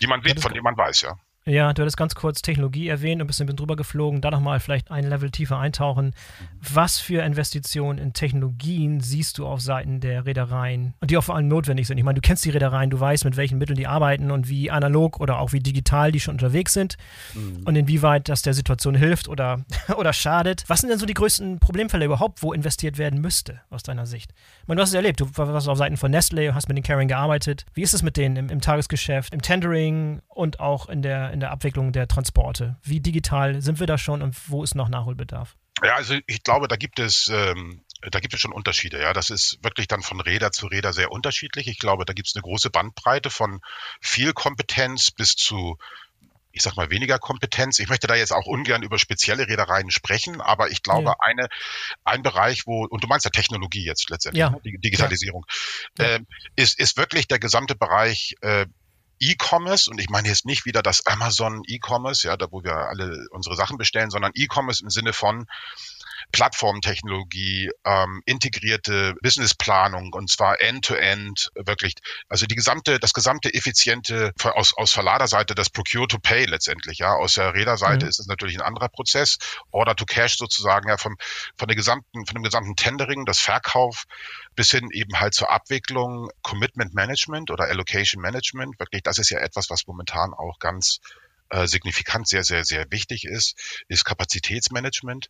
[0.01, 1.17] die man sieht, von denen man weiß, ja.
[1.45, 5.09] Ja, du hattest ganz kurz Technologie erwähnt, ein bisschen drüber geflogen, da nochmal vielleicht ein
[5.09, 6.13] Level tiefer eintauchen.
[6.61, 11.35] Was für Investitionen in Technologien siehst du auf Seiten der Reedereien und die auch vor
[11.35, 11.97] allem notwendig sind?
[11.97, 14.69] Ich meine, du kennst die Reedereien, du weißt, mit welchen Mitteln die arbeiten und wie
[14.69, 16.97] analog oder auch wie digital die schon unterwegs sind
[17.33, 17.63] mhm.
[17.65, 19.65] und inwieweit das der Situation hilft oder,
[19.97, 20.63] oder schadet.
[20.67, 24.31] Was sind denn so die größten Problemfälle überhaupt, wo investiert werden müsste, aus deiner Sicht?
[24.61, 26.83] Ich meine, du hast es erlebt, du warst auf Seiten von Nestle, hast mit den
[26.83, 27.65] Carrying gearbeitet.
[27.73, 31.39] Wie ist es mit denen im, im Tagesgeschäft, im Tendering und auch in der in
[31.39, 32.77] der Abwicklung der Transporte.
[32.83, 35.55] Wie digital sind wir da schon und wo ist noch Nachholbedarf?
[35.83, 38.99] Ja, also ich glaube, da gibt es ähm, da gibt es schon Unterschiede.
[38.99, 41.67] Ja, das ist wirklich dann von Räder zu Räder sehr unterschiedlich.
[41.67, 43.61] Ich glaube, da gibt es eine große Bandbreite von
[43.99, 45.77] viel Kompetenz bis zu
[46.53, 47.79] ich sag mal, weniger Kompetenz.
[47.79, 51.15] Ich möchte da jetzt auch ungern über spezielle Reedereien sprechen, aber ich glaube, ja.
[51.19, 51.47] eine,
[52.03, 54.49] ein Bereich, wo, und du meinst ja Technologie jetzt letztendlich, ja.
[54.49, 54.59] ne?
[54.63, 55.45] Digitalisierung,
[55.97, 56.05] ja.
[56.05, 56.19] äh,
[56.55, 58.65] ist, ist wirklich der gesamte Bereich äh,
[59.21, 63.27] E-Commerce, und ich meine jetzt nicht wieder das Amazon E-Commerce, ja, da wo wir alle
[63.29, 65.45] unsere Sachen bestellen, sondern E-Commerce im Sinne von
[66.31, 71.95] Plattformtechnologie, ähm, integrierte Businessplanung und zwar end-to-end -end, wirklich.
[72.29, 77.13] Also die gesamte, das gesamte effiziente aus, aus Verladerseite das Procure to Pay letztendlich, ja.
[77.13, 78.09] Aus der Räderseite mhm.
[78.09, 79.37] ist es natürlich ein anderer Prozess.
[79.71, 81.17] Order to Cash sozusagen, ja, vom,
[81.57, 84.05] von der gesamten, von dem gesamten Tendering, das Verkauf
[84.55, 88.79] bis hin eben halt zur Abwicklung, Commitment Management oder Allocation Management.
[88.79, 90.99] Wirklich, das ist ja etwas, was momentan auch ganz
[91.51, 95.29] äh, signifikant sehr, sehr, sehr wichtig ist, ist Kapazitätsmanagement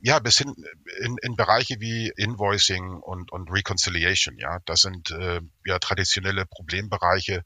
[0.00, 0.54] ja, bis hin
[1.00, 4.58] in, in Bereiche wie Invoicing und, und Reconciliation, ja.
[4.64, 7.44] Das sind äh, ja traditionelle Problembereiche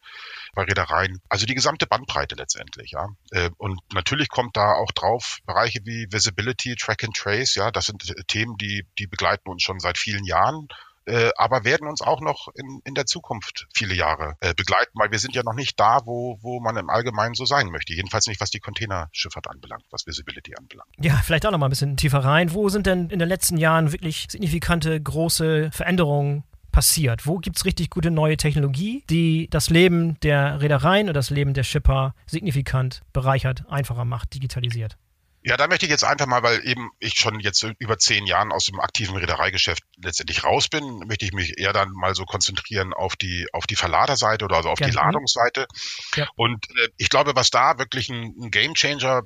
[0.55, 1.21] bei Reedereien.
[1.29, 3.09] Also die gesamte Bandbreite letztendlich, ja.
[3.31, 7.71] Äh, und natürlich kommt da auch drauf Bereiche wie Visibility, Track and Trace, ja.
[7.71, 10.69] Das sind Themen, die, die begleiten uns schon seit vielen Jahren
[11.07, 15.11] äh, aber werden uns auch noch in, in der Zukunft viele Jahre äh, begleiten, weil
[15.11, 17.93] wir sind ja noch nicht da, wo, wo man im Allgemeinen so sein möchte.
[17.93, 20.91] Jedenfalls nicht, was die Containerschifffahrt anbelangt, was Visibility anbelangt.
[20.99, 22.53] Ja, vielleicht auch noch mal ein bisschen tiefer rein.
[22.53, 27.27] Wo sind denn in den letzten Jahren wirklich signifikante große Veränderungen passiert?
[27.27, 31.55] Wo gibt es richtig gute neue Technologie, die das Leben der Reedereien und das Leben
[31.55, 34.97] der Schipper signifikant bereichert, einfacher macht, digitalisiert?
[35.45, 38.53] Ja, da möchte ich jetzt einfach mal, weil eben ich schon jetzt über zehn Jahren
[38.53, 42.93] aus dem aktiven Reedereigeschäft letztendlich raus bin, möchte ich mich eher dann mal so konzentrieren
[42.93, 44.93] auf die, auf die Verladerseite oder also auf Gerne.
[44.93, 45.67] die Ladungsseite.
[46.15, 46.29] Ja.
[46.37, 49.23] Und äh, ich glaube, was da wirklich ein, ein Gamechanger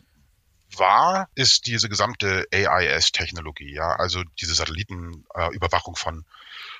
[0.75, 6.25] war, ist diese gesamte AIS-Technologie, ja, also diese Satellitenüberwachung äh, von,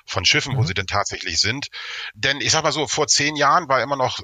[0.05, 0.57] von Schiffen, mhm.
[0.57, 1.67] wo sie denn tatsächlich sind.
[2.13, 4.19] Denn ich sag mal so, vor zehn Jahren war immer noch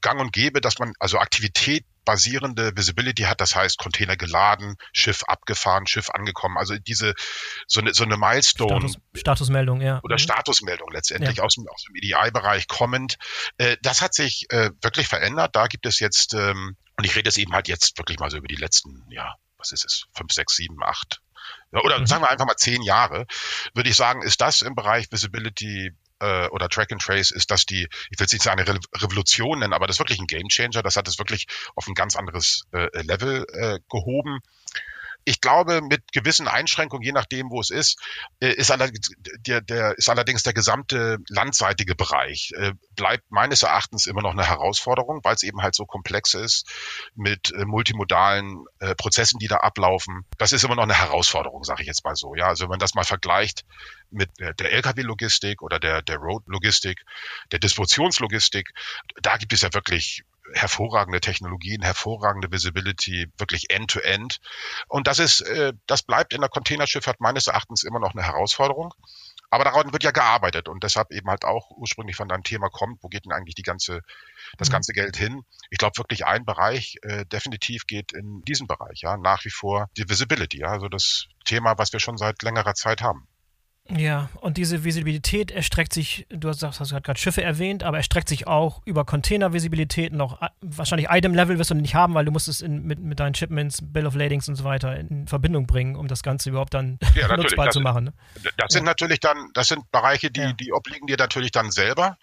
[0.00, 5.24] gang und gäbe, dass man also Aktivität basierende Visibility hat, das heißt Container geladen, Schiff
[5.24, 7.12] abgefahren, Schiff angekommen, also diese
[7.66, 10.00] so eine, so eine Milestone Status, Statusmeldung, ja.
[10.02, 10.20] Oder mhm.
[10.20, 11.44] Statusmeldung letztendlich ja.
[11.44, 13.18] aus dem, aus dem EDI-Bereich kommend.
[13.58, 15.54] Äh, das hat sich äh, wirklich verändert.
[15.54, 18.38] Da gibt es jetzt, ähm, und ich rede jetzt eben halt jetzt wirklich mal so
[18.38, 21.20] über die letzten, ja, was ist es, fünf, sechs, sieben, acht
[21.72, 22.06] oder mhm.
[22.06, 23.26] sagen wir einfach mal zehn Jahre,
[23.74, 27.66] würde ich sagen, ist das im Bereich Visibility äh, oder Track and Trace ist das
[27.66, 30.26] die, ich will es nicht sagen eine Re Revolution nennen, aber das ist wirklich ein
[30.26, 30.82] Game Changer.
[30.82, 34.40] Das hat es wirklich auf ein ganz anderes äh, Level äh, gehoben.
[35.24, 37.98] Ich glaube, mit gewissen Einschränkungen, je nachdem, wo es ist,
[38.40, 39.10] äh, ist, allerdings
[39.46, 44.46] der, der, ist allerdings der gesamte landseitige Bereich, äh, bleibt meines Erachtens immer noch eine
[44.46, 46.66] Herausforderung, weil es eben halt so komplex ist
[47.14, 48.64] mit äh, multimodalen
[48.96, 50.24] Prozessen, die da ablaufen.
[50.38, 52.34] Das ist immer noch eine Herausforderung, sage ich jetzt mal so.
[52.34, 53.64] Ja, also wenn man das mal vergleicht
[54.10, 57.04] mit der, der Lkw-Logistik oder der, der Road-Logistik,
[57.52, 58.70] der Distributionslogistik,
[59.20, 60.22] da gibt es ja wirklich
[60.54, 64.34] hervorragende Technologien, hervorragende Visibility, wirklich end-to-end.
[64.34, 64.40] -End.
[64.88, 68.92] Und das ist, äh, das bleibt in der Containerschifffahrt meines Erachtens immer noch eine Herausforderung.
[69.50, 73.02] Aber daran wird ja gearbeitet und deshalb eben halt auch ursprünglich von deinem Thema kommt,
[73.02, 74.02] wo geht denn eigentlich die ganze,
[74.58, 74.72] das mhm.
[74.72, 75.42] ganze Geld hin?
[75.70, 79.88] Ich glaube wirklich ein Bereich äh, definitiv geht in diesen Bereich, ja, nach wie vor
[79.96, 83.26] die Visibility, ja, also das Thema, was wir schon seit längerer Zeit haben.
[83.96, 88.46] Ja, und diese Visibilität erstreckt sich, du hast, hast gerade Schiffe erwähnt, aber erstreckt sich
[88.46, 90.42] auch über Container-Visibilität noch.
[90.60, 93.78] Wahrscheinlich Item-Level wirst du nicht haben, weil du musst es in, mit, mit deinen Shipments,
[93.82, 97.34] Bill of Ladings und so weiter in Verbindung bringen, um das Ganze überhaupt dann ja,
[97.34, 98.04] nutzbar das, zu machen.
[98.04, 98.12] Ne?
[98.58, 98.90] Das sind ja.
[98.90, 100.52] natürlich dann, das sind Bereiche, die, ja.
[100.52, 102.18] die obliegen dir natürlich dann selber.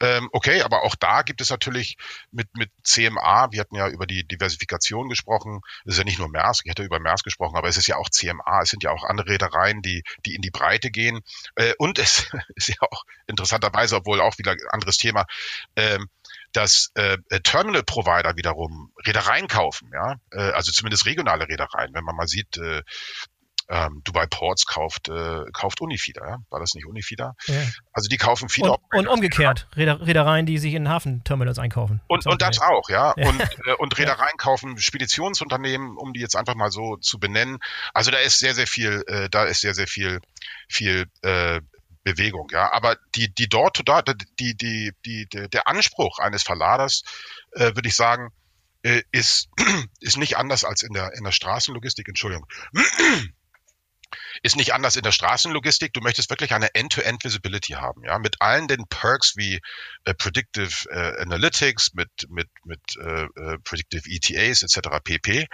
[0.00, 1.98] Ähm, okay, aber auch da gibt es natürlich
[2.32, 6.28] mit, mit CMA, wir hatten ja über die Diversifikation gesprochen, es ist ja nicht nur
[6.28, 8.90] Maersk, ich hatte über Maersk gesprochen, aber es ist ja auch CMA, es sind ja
[8.90, 11.20] auch andere Reedereien, die, die in die Breite gehen.
[11.54, 15.26] Äh, und es ist ja auch interessanterweise, obwohl auch wieder ein anderes Thema,
[15.76, 16.08] ähm,
[16.52, 21.92] dass äh, Terminal-Provider wiederum Reedereien kaufen, ja, äh, also zumindest regionale Reedereien.
[21.92, 22.82] Wenn man mal sieht, äh,
[23.68, 26.38] ähm, Dubai Ports kauft, äh, kauft Unifida, ja?
[26.50, 27.34] war das nicht Unifida?
[27.46, 27.54] Ja.
[27.92, 32.00] Also die kaufen viele Und, und umgekehrt, Reedereien, die sich in Hafenterminals einkaufen.
[32.06, 33.14] Und, und das auch, ja.
[33.16, 33.28] ja.
[33.28, 37.58] Und, äh, und Reedereien kaufen Speditionsunternehmen, um die jetzt einfach mal so zu benennen.
[37.92, 40.20] Also da ist sehr, sehr viel, äh, da ist sehr, sehr viel,
[40.68, 41.60] viel äh,
[42.04, 42.72] Bewegung, ja.
[42.72, 47.02] Aber die, die dort, dort die, die, die, die, der Anspruch eines Verladers,
[47.52, 48.30] äh, würde ich sagen,
[48.86, 49.48] äh, ist,
[50.00, 52.46] ist nicht anders als in der, in der Straßenlogistik, Entschuldigung
[54.42, 55.92] ist nicht anders in der Straßenlogistik.
[55.92, 59.60] Du möchtest wirklich eine End-to-End-Visibility haben, ja, mit allen den Perks wie
[60.04, 64.88] äh, Predictive äh, Analytics, mit mit mit äh, äh Predictive ETAs etc.
[65.02, 65.46] pp.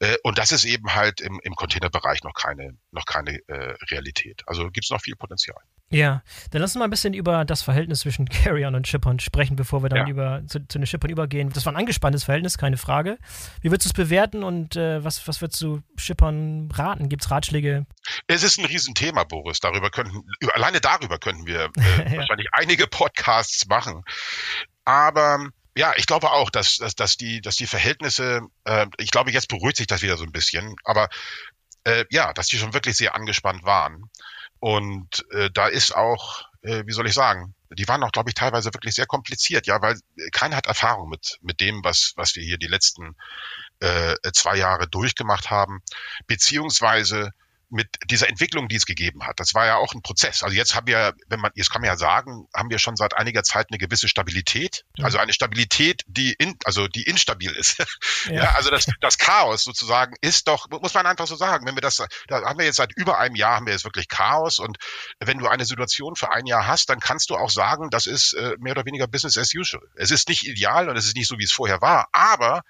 [0.00, 4.42] Äh, und das ist eben halt im, im Containerbereich noch keine noch keine äh, Realität.
[4.46, 5.62] Also gibt es noch viel Potenzial.
[5.90, 9.56] Ja, dann lass uns mal ein bisschen über das Verhältnis zwischen Carriern und Shippern sprechen,
[9.56, 10.08] bevor wir dann ja.
[10.08, 11.50] über, zu, zu, den Shippern übergehen.
[11.50, 13.18] Das war ein angespanntes Verhältnis, keine Frage.
[13.60, 17.08] Wie würdest du es bewerten und äh, was, was würdest du Shippern raten?
[17.08, 17.86] Gibt es Ratschläge?
[18.26, 19.60] Es ist ein Riesenthema, Boris.
[19.60, 20.22] Darüber könnten,
[20.54, 22.16] alleine darüber könnten wir äh, ja.
[22.18, 24.02] wahrscheinlich einige Podcasts machen.
[24.84, 29.30] Aber ja, ich glaube auch, dass, dass, dass, die, dass die Verhältnisse, äh, ich glaube,
[29.30, 31.08] jetzt beruhigt sich das wieder so ein bisschen, aber
[31.84, 34.10] äh, ja, dass die schon wirklich sehr angespannt waren.
[34.64, 38.34] Und äh, da ist auch, äh, wie soll ich sagen, die waren auch, glaube ich,
[38.34, 40.00] teilweise wirklich sehr kompliziert, ja, weil
[40.32, 43.14] keiner hat Erfahrung mit, mit dem, was, was wir hier die letzten
[43.80, 45.82] äh, zwei Jahre durchgemacht haben,
[46.26, 47.32] beziehungsweise
[47.74, 49.40] mit dieser Entwicklung, die es gegeben hat.
[49.40, 50.42] Das war ja auch ein Prozess.
[50.42, 53.16] Also jetzt haben wir, wenn man, jetzt kann man ja sagen, haben wir schon seit
[53.16, 54.84] einiger Zeit eine gewisse Stabilität.
[54.96, 55.06] Ja.
[55.06, 57.84] Also eine Stabilität, die in, also die instabil ist.
[58.26, 58.44] Ja.
[58.44, 58.50] ja.
[58.52, 61.66] also das, das Chaos sozusagen ist doch, muss man einfach so sagen.
[61.66, 64.08] Wenn wir das, da haben wir jetzt seit über einem Jahr haben wir jetzt wirklich
[64.08, 64.78] Chaos und
[65.18, 68.32] wenn du eine Situation für ein Jahr hast, dann kannst du auch sagen, das ist
[68.34, 69.82] äh, mehr oder weniger Business as usual.
[69.96, 72.62] Es ist nicht ideal und es ist nicht so, wie es vorher war, aber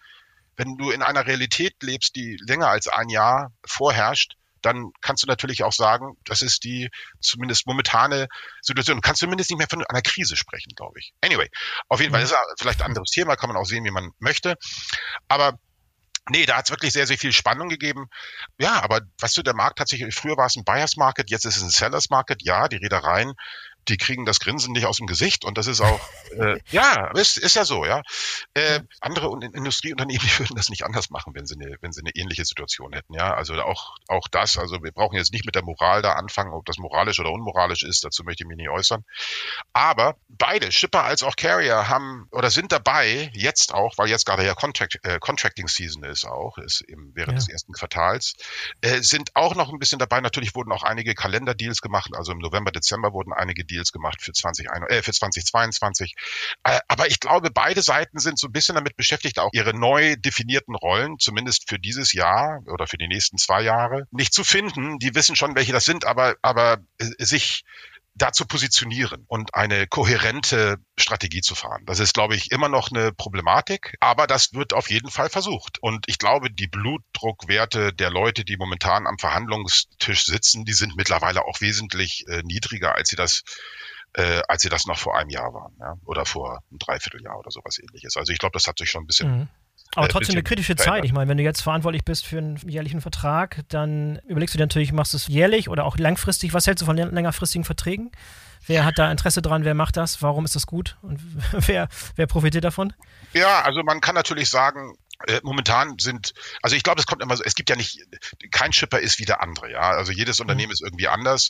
[0.57, 5.27] wenn du in einer Realität lebst, die länger als ein Jahr vorherrscht, dann kannst du
[5.27, 8.29] natürlich auch sagen, das ist die zumindest momentane
[8.62, 8.96] Situation.
[8.96, 11.12] Du kannst zumindest nicht mehr von einer Krise sprechen, glaube ich.
[11.20, 11.48] Anyway,
[11.88, 12.27] auf jeden Fall mhm.
[12.27, 14.57] ist es vielleicht ein anderes Thema, kann man auch sehen, wie man möchte.
[15.29, 15.59] Aber
[16.31, 18.07] Nee, da hat es wirklich sehr, sehr viel Spannung gegeben.
[18.59, 21.44] Ja, aber weißt du, der Markt hat sich, früher war es ein Buyers Market, jetzt
[21.44, 22.42] ist es ein Sellers Market.
[22.42, 23.35] Ja, die Reedereien
[23.88, 26.01] die kriegen das Grinsen nicht aus dem Gesicht und das ist auch,
[26.38, 28.03] äh, ja, ist, ist ja so, ja.
[28.55, 32.11] Äh, andere Industrieunternehmen die würden das nicht anders machen, wenn sie eine, wenn sie eine
[32.14, 33.35] ähnliche Situation hätten, ja.
[33.35, 36.64] Also auch, auch das, also wir brauchen jetzt nicht mit der Moral da anfangen, ob
[36.64, 39.05] das moralisch oder unmoralisch ist, dazu möchte ich mich nicht äußern.
[39.73, 44.44] Aber beide, Shipper als auch Carrier, haben oder sind dabei, jetzt auch, weil jetzt gerade
[44.44, 47.38] ja Contract, äh, Contracting Season ist auch, ist im, während ja.
[47.38, 48.35] des ersten Quartals,
[48.81, 50.20] äh, sind auch noch ein bisschen dabei.
[50.20, 54.32] Natürlich wurden auch einige Kalenderdeals gemacht, also im November, Dezember wurden einige Deals gemacht für,
[54.32, 56.14] 20, äh, für 2022.
[56.64, 60.16] Äh, aber ich glaube, beide Seiten sind so ein bisschen damit beschäftigt, auch ihre neu
[60.16, 64.98] definierten Rollen, zumindest für dieses Jahr oder für die nächsten zwei Jahre, nicht zu finden.
[64.98, 67.64] Die wissen schon, welche das sind, aber, aber äh, sich
[68.14, 71.83] da zu positionieren und eine kohärente Strategie zu fahren.
[71.87, 75.79] Das ist, glaube ich, immer noch eine Problematik, aber das wird auf jeden Fall versucht.
[75.83, 81.44] Und ich glaube, die Blutdruckwerte der Leute, die momentan am Verhandlungstisch sitzen, die sind mittlerweile
[81.44, 83.42] auch wesentlich äh, niedriger, als sie das
[84.14, 85.96] äh, als sie das noch vor einem Jahr waren, ja?
[86.05, 88.16] oder vor einem Dreivierteljahr oder sowas ähnliches.
[88.16, 89.48] Also ich glaube, das hat sich schon ein bisschen mhm.
[89.94, 91.05] Aber äh, trotzdem eine kritische Zeit.
[91.05, 94.64] Ich meine, wenn du jetzt verantwortlich bist für einen jährlichen Vertrag, dann überlegst du dir
[94.64, 96.53] natürlich, machst du es jährlich oder auch langfristig.
[96.53, 98.11] Was hältst du von längerfristigen Verträgen?
[98.66, 99.64] Wer hat da Interesse dran?
[99.64, 100.23] Wer macht das?
[100.23, 100.97] Warum ist das gut?
[101.03, 101.20] Und
[101.53, 102.92] wer, wer profitiert davon?
[103.33, 104.97] Ja, also man kann natürlich sagen,
[105.42, 108.00] momentan sind, also ich glaube, es kommt immer so, es gibt ja nicht,
[108.50, 109.81] kein Shipper ist wie der andere, ja.
[109.81, 110.44] Also jedes mhm.
[110.44, 111.48] Unternehmen ist irgendwie anders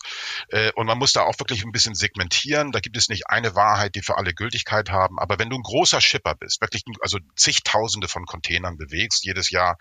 [0.49, 2.73] äh, und man muss da auch wirklich ein bisschen segmentieren.
[2.73, 5.19] Da gibt es nicht eine Wahrheit, die für alle Gültigkeit haben.
[5.19, 9.79] Aber wenn du ein großer Shipper bist, wirklich also zigtausende von Containern bewegst jedes Jahr,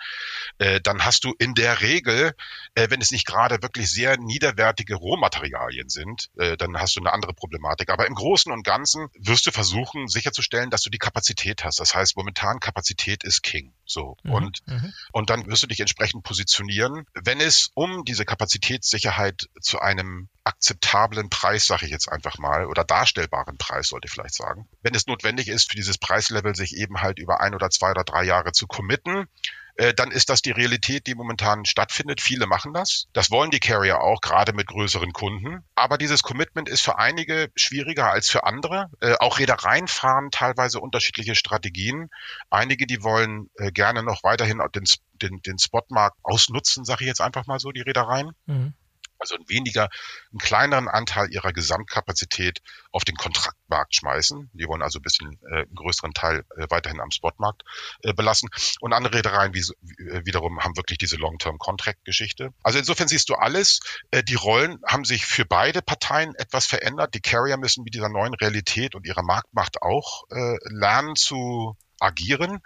[0.58, 2.34] äh, dann hast du in der Regel,
[2.76, 7.14] äh, wenn es nicht gerade wirklich sehr niederwertige Rohmaterialien sind, äh, dann hast du eine
[7.14, 7.90] andere Problematik.
[7.90, 11.80] Aber im Großen und Ganzen wirst du versuchen, sicherzustellen, dass du die Kapazität hast.
[11.80, 13.74] Das heißt, momentan Kapazität ist King.
[13.86, 14.18] So.
[14.24, 14.34] Mhm.
[14.34, 14.94] Und, mhm.
[15.12, 17.06] und dann wirst du dich entsprechend positionieren.
[17.14, 22.84] Wenn es um diese Kapazitätssicherheit zu einem akzeptablen Preis, sage ich jetzt einfach mal, oder
[22.84, 27.02] darstellbaren Preis, sollte ich vielleicht sagen, wenn es notwendig ist, für dieses Preislevel sich eben
[27.02, 29.28] halt über ein oder zwei oder drei Jahre zu committen,
[29.76, 32.22] äh, dann ist das die Realität, die momentan stattfindet.
[32.22, 33.06] Viele machen das.
[33.14, 35.64] Das wollen die Carrier auch, gerade mit größeren Kunden.
[35.76, 38.90] Aber dieses Commitment ist für einige schwieriger als für andere.
[39.02, 42.10] Äh, auch Reedereien fahren teilweise unterschiedliche Strategien.
[42.50, 44.84] Einige, die wollen äh, gerne noch weiterhin den,
[45.22, 48.32] den, den Spotmarkt ausnutzen, sage ich jetzt einfach mal so, die Reedereien.
[48.46, 48.74] Mhm
[49.20, 49.90] also weniger,
[50.32, 52.60] einen kleineren Anteil ihrer Gesamtkapazität
[52.92, 54.50] auf den Kontraktmarkt schmeißen.
[54.54, 57.64] Die wollen also ein bisschen äh, einen größeren Teil äh, weiterhin am Spotmarkt
[58.04, 58.50] äh, belassen.
[58.82, 62.54] Und andere Reedereien wie, äh, wiederum haben wirklich diese Long-Term-Contract-Geschichte.
[62.64, 63.80] Also insofern siehst du alles.
[64.12, 67.14] Äh, die Rollen haben sich für beide Parteien etwas verändert.
[67.14, 72.60] Die Carrier müssen mit dieser neuen Realität und ihrer Marktmacht auch äh, lernen zu agieren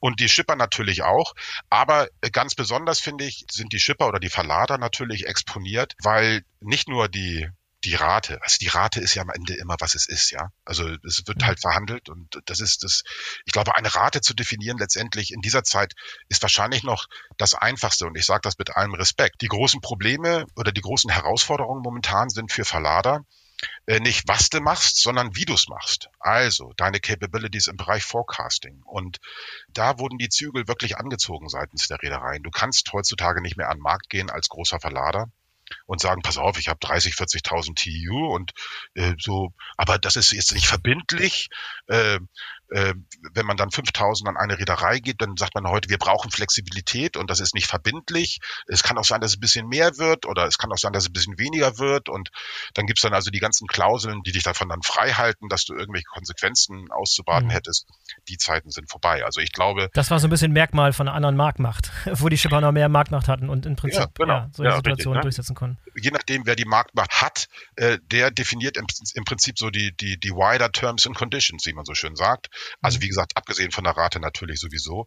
[0.00, 1.34] und die Shipper natürlich auch.
[1.70, 6.88] Aber ganz besonders finde ich, sind die Shipper oder die Verlader natürlich exponiert, weil nicht
[6.88, 7.48] nur die
[7.84, 8.40] die Rate.
[8.42, 10.52] Also die Rate ist ja am Ende immer, was es ist, ja.
[10.64, 11.46] Also es wird mhm.
[11.46, 13.02] halt verhandelt und das ist das,
[13.44, 15.94] ich glaube, eine Rate zu definieren letztendlich in dieser Zeit
[16.28, 17.06] ist wahrscheinlich noch
[17.38, 19.40] das Einfachste und ich sage das mit allem Respekt.
[19.42, 23.24] Die großen Probleme oder die großen Herausforderungen momentan sind für Verlader,
[23.86, 26.08] nicht was du machst, sondern wie du es machst.
[26.20, 28.82] Also deine Capabilities im Bereich Forecasting.
[28.84, 29.18] Und
[29.68, 32.42] da wurden die Zügel wirklich angezogen seitens der Reedereien.
[32.42, 35.30] Du kannst heutzutage nicht mehr an den Markt gehen als großer Verlader
[35.86, 38.52] und sagen, pass auf, ich habe 30, 40.000 TU und
[38.94, 41.48] äh, so, aber das ist jetzt nicht verbindlich.
[41.86, 42.18] Äh,
[42.72, 42.94] äh,
[43.34, 47.16] wenn man dann 5000 an eine Reederei geht, dann sagt man heute, wir brauchen Flexibilität
[47.16, 48.40] und das ist nicht verbindlich.
[48.66, 50.92] Es kann auch sein, dass es ein bisschen mehr wird oder es kann auch sein,
[50.92, 52.30] dass es ein bisschen weniger wird und
[52.74, 55.74] dann gibt's dann also die ganzen Klauseln, die dich davon dann frei halten, dass du
[55.74, 57.52] irgendwelche Konsequenzen auszubaden mhm.
[57.52, 57.86] hättest.
[58.28, 59.24] Die Zeiten sind vorbei.
[59.24, 59.90] Also ich glaube.
[59.92, 62.88] Das war so ein bisschen Merkmal von einer anderen Marktmacht, wo die Schipper noch mehr
[62.88, 64.34] Marktmacht hatten und im Prinzip ja, genau.
[64.34, 65.22] ja, solche ja, Situationen ne?
[65.22, 65.78] durchsetzen konnten.
[66.00, 70.18] Je nachdem, wer die Marktmacht hat, äh, der definiert im, im Prinzip so die, die,
[70.18, 72.48] die wider Terms and Conditions, wie man so schön sagt.
[72.80, 73.02] Also mhm.
[73.02, 75.06] wie gesagt, abgesehen von der Rate natürlich sowieso.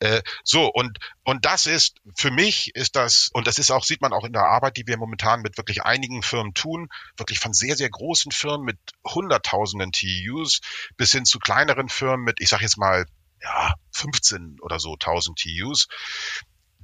[0.00, 4.02] Äh, so, und, und das ist, für mich ist das, und das ist auch, sieht
[4.02, 7.52] man auch in der Arbeit, die wir momentan mit wirklich einigen Firmen tun, wirklich von
[7.52, 10.60] sehr, sehr großen Firmen mit hunderttausenden TUs
[10.96, 13.06] bis hin zu kleineren Firmen mit, ich sag jetzt mal,
[13.42, 15.86] ja, 15 oder so 1000 TUs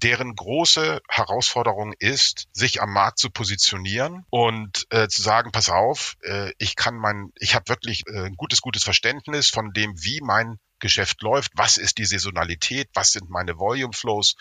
[0.02, 6.16] deren große Herausforderung ist, sich am Markt zu positionieren und äh, zu sagen, pass auf,
[6.22, 10.20] äh, ich kann mein, ich habe wirklich äh, ein gutes, gutes Verständnis von dem, wie
[10.22, 14.34] mein Geschäft läuft, was ist die Saisonalität, was sind meine Volume Flows.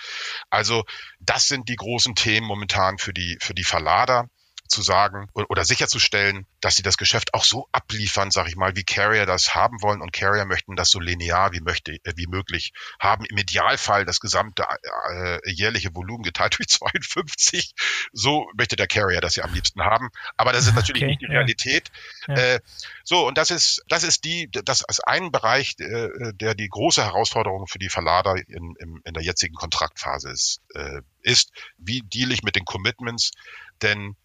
[0.49, 0.85] Also
[1.19, 4.29] das sind die großen Themen momentan für die, für die Verlader
[4.69, 8.83] zu sagen oder sicherzustellen, dass sie das Geschäft auch so abliefern, sage ich mal, wie
[8.83, 12.73] Carrier das haben wollen und Carrier möchten das so linear wie möchte äh, wie möglich
[12.99, 13.25] haben.
[13.25, 14.63] Im Idealfall das gesamte
[15.11, 17.73] äh, jährliche Volumen geteilt durch 52.
[18.13, 20.09] So möchte der Carrier das ja am liebsten haben.
[20.37, 21.89] Aber das ist natürlich okay, nicht die Realität.
[22.27, 22.35] Ja.
[22.35, 22.59] Äh,
[23.03, 27.03] so und das ist das ist die das ist ein Bereich, äh, der die große
[27.03, 30.61] Herausforderung für die Verlader in, in, in der jetzigen Kontraktphase ist.
[30.75, 33.31] Äh, ist, wie deal ich mit den Commitments?
[33.81, 34.15] Denn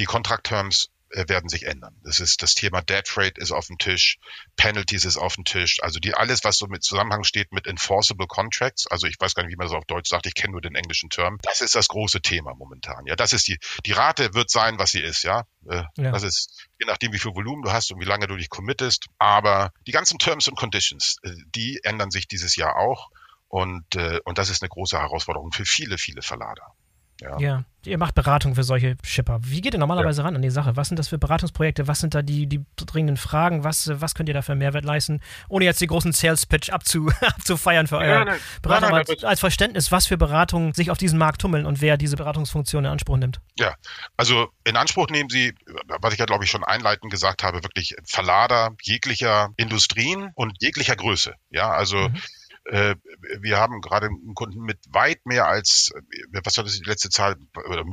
[0.00, 1.94] die Contract Terms äh, werden sich ändern.
[2.04, 4.18] Das ist das Thema Dead Freight ist auf dem Tisch,
[4.56, 8.26] Penalties ist auf dem Tisch, also die alles, was so mit Zusammenhang steht mit enforceable
[8.26, 10.62] Contracts, also ich weiß gar nicht, wie man das auf Deutsch sagt, ich kenne nur
[10.62, 11.38] den englischen Term.
[11.42, 13.04] Das ist das große Thema momentan.
[13.06, 15.22] Ja, das ist die die Rate wird sein, was sie ist.
[15.22, 16.12] Ja, äh, ja.
[16.12, 19.06] das ist je nachdem, wie viel Volumen du hast und wie lange du dich committest.
[19.18, 23.10] Aber die ganzen Terms und Conditions, äh, die ändern sich dieses Jahr auch.
[23.48, 26.72] Und, äh, und das ist eine große Herausforderung für viele, viele Verlader.
[27.20, 27.38] Ja.
[27.38, 27.64] ja.
[27.84, 29.40] ihr macht Beratung für solche Shipper.
[29.42, 30.24] Wie geht ihr normalerweise ja.
[30.24, 30.76] ran an die Sache?
[30.76, 31.86] Was sind das für Beratungsprojekte?
[31.86, 33.62] Was sind da die, die dringenden Fragen?
[33.62, 35.20] Was, was könnt ihr da für Mehrwert leisten?
[35.48, 40.06] Ohne jetzt den großen Sales-Pitch abzu, abzufeiern für euer ja, Beratung, nein, als Verständnis, was
[40.06, 43.40] für Beratungen sich auf diesem Markt tummeln und wer diese Beratungsfunktion in Anspruch nimmt.
[43.58, 43.74] Ja,
[44.16, 45.54] also in Anspruch nehmen Sie,
[46.00, 50.96] was ich ja glaube ich schon einleitend gesagt habe, wirklich Verlader jeglicher Industrien und jeglicher
[50.96, 51.34] Größe.
[51.50, 52.20] Ja, also mhm
[52.64, 57.10] wir haben gerade einen Kunden mit weit mehr als, äh, was war das die letzte
[57.10, 57.36] Zahl,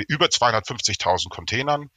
[0.07, 1.89] über 250.000 Containern.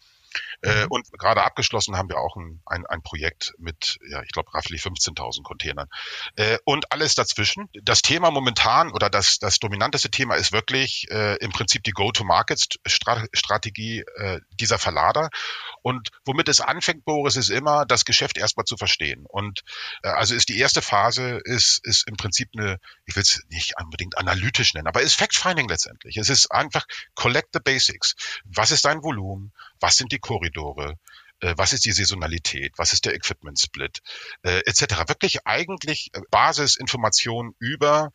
[0.62, 0.90] Äh, mhm.
[0.90, 4.78] und gerade abgeschlossen haben wir auch ein, ein, ein Projekt mit, ja, ich glaube, roughly
[4.78, 5.88] 15.000 Containern.
[6.36, 7.68] Äh, und alles dazwischen.
[7.82, 14.04] Das Thema momentan oder das, das dominanteste Thema ist wirklich äh, im Prinzip die Go-to-Market-Strategie
[14.16, 15.30] äh, dieser Verlader.
[15.82, 19.26] Und womit es anfängt, Boris, ist immer, das Geschäft erstmal zu verstehen.
[19.26, 19.62] Und
[20.02, 23.74] äh, also ist die erste Phase, ist, ist im Prinzip eine, ich will es nicht
[23.80, 26.16] unbedingt analytisch nennen, aber ist Fact-Finding letztendlich.
[26.16, 28.14] Es ist einfach collect the basics.
[28.44, 29.52] Was ist dein Volumen?
[29.80, 30.98] Was sind die Korridore?
[31.40, 34.00] Äh, was ist die Saisonalität, was ist der Equipment Split,
[34.42, 35.08] äh, etc.
[35.08, 38.12] Wirklich eigentlich Basisinformationen über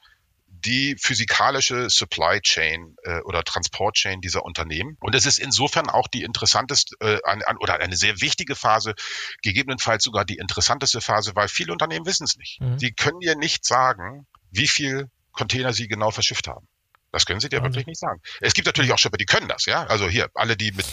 [0.64, 4.98] die physikalische Supply Chain äh, oder Transport Chain dieser Unternehmen.
[5.02, 8.96] Und es ist insofern auch die interessanteste äh, an, an, oder eine sehr wichtige Phase,
[9.42, 12.60] gegebenenfalls sogar die interessanteste Phase, weil viele Unternehmen wissen es nicht.
[12.62, 12.80] Mhm.
[12.80, 16.68] Sie können dir nicht sagen, wie viel Container sie genau verschifft haben.
[17.16, 18.20] Das können sie dir wirklich nicht sagen.
[18.42, 19.86] Es gibt natürlich auch Schiffe, die können das, ja.
[19.86, 20.86] Also hier, alle, die mit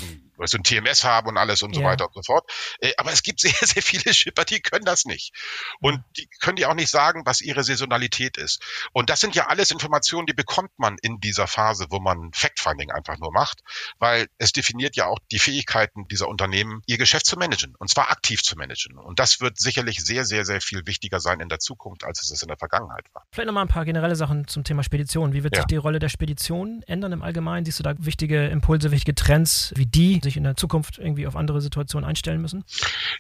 [0.45, 2.49] so ein TMS haben und alles und so weiter und so fort.
[2.79, 5.35] Äh, aber es gibt sehr, sehr viele Schipper, die können das nicht.
[5.81, 8.63] Und die können dir auch nicht sagen, was ihre Saisonalität ist.
[8.93, 12.93] Und das sind ja alles Informationen, die bekommt man in dieser Phase, wo man Fact-Finding
[12.93, 13.65] einfach nur macht,
[13.99, 18.13] weil es definiert ja auch die Fähigkeiten dieser Unternehmen, ihr Geschäft zu managen und zwar
[18.13, 18.97] aktiv zu managen.
[18.97, 22.43] Und das wird sicherlich sehr, sehr, sehr viel wichtiger sein in der Zukunft, als es
[22.43, 23.25] in der Vergangenheit war.
[23.33, 25.33] Vielleicht nochmal ein paar generelle Sachen zum Thema Spedition.
[25.33, 25.63] Wie wird ja.
[25.63, 27.65] sich die Rolle der Spedition ändern im Allgemeinen?
[27.65, 31.35] Siehst du da wichtige Impulse, wichtige Trends, wie die sich in der Zukunft irgendwie auf
[31.37, 32.65] andere Situationen einstellen müssen?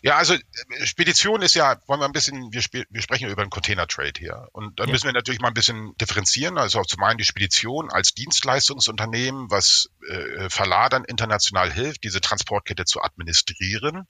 [0.02, 0.40] Ja, also äh,
[0.86, 4.48] Spedition ist ja, wollen wir ein bisschen, wir, wir sprechen über einen Container-Trade hier.
[4.52, 4.92] Und da ja.
[4.92, 6.58] müssen wir natürlich mal ein bisschen differenzieren.
[6.58, 13.02] Also zum einen die Spedition als Dienstleistungsunternehmen, was äh, Verladern international hilft, diese Transportkette zu
[13.02, 14.06] administrieren.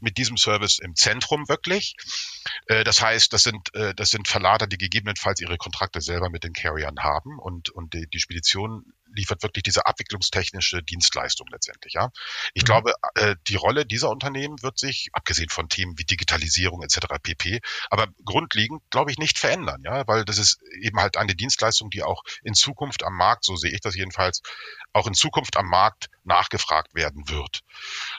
[0.00, 1.94] Mit diesem Service im Zentrum wirklich.
[2.66, 6.44] Äh, das heißt, das sind, äh, das sind Verlader, die gegebenenfalls ihre Kontrakte selber mit
[6.44, 11.94] den Carriern haben und, und die, die Spedition liefert wirklich diese abwicklungstechnische Dienstleistung letztendlich.
[11.94, 12.10] Ja,
[12.54, 12.66] ich mhm.
[12.66, 17.06] glaube, äh, die Rolle dieser Unternehmen wird sich, abgesehen von Themen wie Digitalisierung etc.
[17.22, 19.82] pp, aber grundlegend glaube ich nicht verändern.
[19.84, 23.56] Ja, weil das ist eben halt eine Dienstleistung, die auch in Zukunft am Markt, so
[23.56, 24.42] sehe ich das jedenfalls,
[24.92, 27.60] auch in Zukunft am Markt nachgefragt werden wird.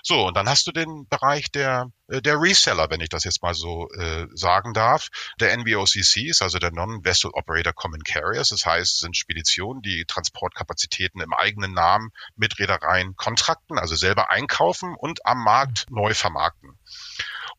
[0.01, 3.53] So, und dann hast du den Bereich der, der Reseller, wenn ich das jetzt mal
[3.53, 5.07] so äh, sagen darf,
[5.39, 8.49] der NVOCCs, also der Non-Vessel Operator Common Carriers.
[8.49, 14.29] Das heißt, es sind Speditionen, die Transportkapazitäten im eigenen Namen mit Reedereien kontrakten, also selber
[14.29, 16.77] einkaufen und am Markt neu vermarkten.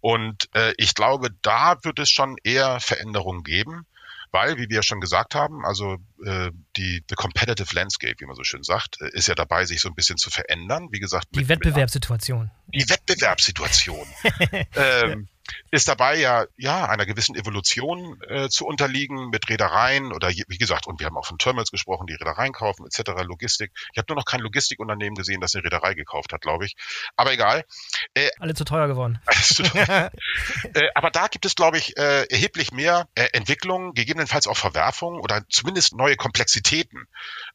[0.01, 3.87] Und äh, ich glaube, da wird es schon eher Veränderungen geben
[4.35, 8.35] weil, wie wir ja schon gesagt haben, also äh, die the competitive landscape, wie man
[8.35, 10.89] so schön sagt, äh, ist ja dabei, sich so ein bisschen zu verändern.
[10.91, 12.51] Wie gesagt, die mit, Wettbewerbssituation.
[12.67, 14.07] Die Wettbewerbssituation.
[14.75, 15.29] ähm,
[15.71, 20.87] ist dabei ja, ja einer gewissen Evolution äh, zu unterliegen mit Reedereien oder wie gesagt,
[20.87, 23.73] und wir haben auch von Terminals gesprochen, die Reedereien kaufen etc., Logistik.
[23.93, 26.77] Ich habe nur noch kein Logistikunternehmen gesehen, das eine Reederei gekauft hat, glaube ich.
[27.17, 27.65] Aber egal.
[28.15, 29.21] Äh, Alle zu teuer geworden.
[29.43, 30.11] Zu teuer.
[30.75, 35.21] äh, aber da gibt es, glaube ich, äh, erheblich mehr äh, Entwicklungen, gegebenenfalls auch Verwerfungen
[35.21, 37.07] oder zumindest neue Komplexitäten,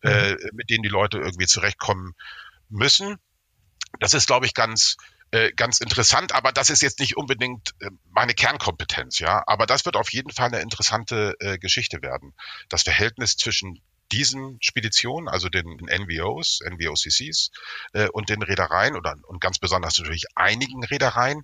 [0.03, 0.37] äh, mhm.
[0.53, 2.13] mit denen die Leute irgendwie zurechtkommen
[2.69, 3.17] müssen.
[3.99, 4.97] Das ist, glaube ich, ganz
[5.31, 9.43] äh, ganz interessant, aber das ist jetzt nicht unbedingt äh, meine Kernkompetenz, ja.
[9.45, 12.33] Aber das wird auf jeden Fall eine interessante äh, Geschichte werden.
[12.69, 13.79] Das Verhältnis zwischen
[14.11, 17.51] diesen Speditionen, also den NVOs, NVOCCs
[17.93, 21.43] äh, und den Reedereien oder und ganz besonders natürlich einigen Reedereien,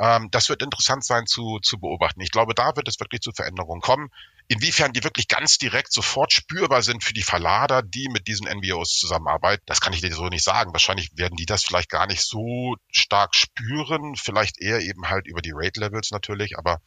[0.00, 2.20] ähm, das wird interessant sein zu, zu beobachten.
[2.20, 4.10] Ich glaube, da wird es wirklich zu Veränderungen kommen.
[4.50, 8.98] Inwiefern die wirklich ganz direkt sofort spürbar sind für die Verlader, die mit diesen NVOs
[8.98, 10.72] zusammenarbeiten, das kann ich dir so nicht sagen.
[10.72, 15.42] Wahrscheinlich werden die das vielleicht gar nicht so stark spüren, vielleicht eher eben halt über
[15.42, 16.80] die Rate-Levels natürlich, aber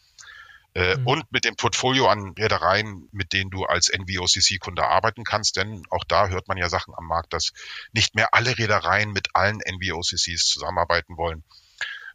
[0.73, 1.07] äh, mhm.
[1.07, 6.05] und mit dem Portfolio an Reedereien, mit denen du als NVOCC-Kunde arbeiten kannst, denn auch
[6.07, 7.51] da hört man ja Sachen am Markt, dass
[7.91, 11.43] nicht mehr alle Reedereien mit allen NVOCCs zusammenarbeiten wollen.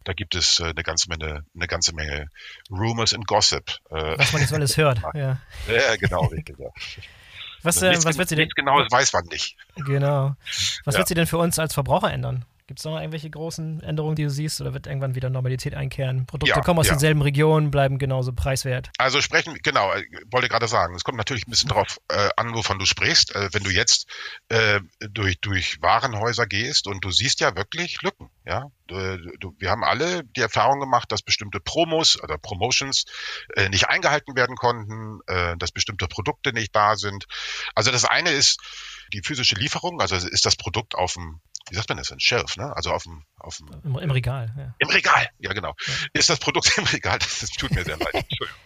[0.07, 2.29] Da gibt es äh, eine ganze Menge, eine ganze Menge
[2.71, 3.71] Rumors and Gossip.
[3.89, 5.01] Äh, was man jetzt alles hört.
[5.13, 5.37] ja.
[5.67, 6.57] ja, genau, richtig.
[6.57, 6.69] Ja.
[7.61, 8.47] Was, äh, was wird sie denn?
[8.55, 9.57] Genau, weiß man nicht.
[9.75, 10.37] Genau.
[10.85, 10.99] Was ja.
[10.99, 12.45] wird sie denn für uns als Verbraucher ändern?
[12.67, 16.25] Gibt es noch irgendwelche großen Änderungen, die du siehst, oder wird irgendwann wieder Normalität einkehren?
[16.25, 16.93] Produkte ja, kommen aus ja.
[16.93, 18.89] denselben Regionen, bleiben genauso preiswert.
[18.97, 22.53] Also sprechen, genau, äh, wollte gerade sagen, es kommt natürlich ein bisschen darauf äh, an,
[22.53, 23.33] wovon du sprichst.
[23.33, 24.07] Äh, wenn du jetzt
[24.49, 28.69] äh, durch, durch Warenhäuser gehst und du siehst ja wirklich Lücken, ja.
[28.87, 33.03] Du, wir haben alle die Erfahrung gemacht, dass bestimmte Promos oder Promotions
[33.55, 37.25] äh, nicht eingehalten werden konnten, äh, dass bestimmte Produkte nicht da sind.
[37.75, 38.59] Also das eine ist
[39.13, 42.55] die physische Lieferung, also ist das Produkt auf dem wie sagt man das, ein Shelf,
[42.55, 42.73] ne?
[42.75, 44.53] Also auf dem, auf dem Im, im Regal.
[44.57, 44.73] Ja.
[44.79, 45.75] Im Regal, ja genau.
[45.85, 45.93] Ja.
[46.13, 47.19] Ist das Produkt im Regal?
[47.19, 48.13] Das, das tut mir sehr leid.
[48.13, 48.57] Entschuldigung.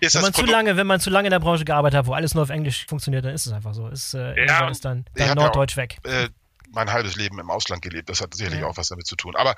[0.00, 2.12] Ist wenn man zu lange, wenn man zu lange in der Branche gearbeitet hat, wo
[2.12, 3.88] alles nur auf Englisch funktioniert, dann ist es einfach so.
[3.88, 5.98] Ist, äh, ja, ist dann, dann Norddeutsch auch, weg.
[6.04, 6.28] Äh,
[6.72, 8.08] mein halbes Leben im Ausland gelebt.
[8.08, 8.66] Das hat sicherlich ja.
[8.66, 9.36] auch was damit zu tun.
[9.36, 9.56] Aber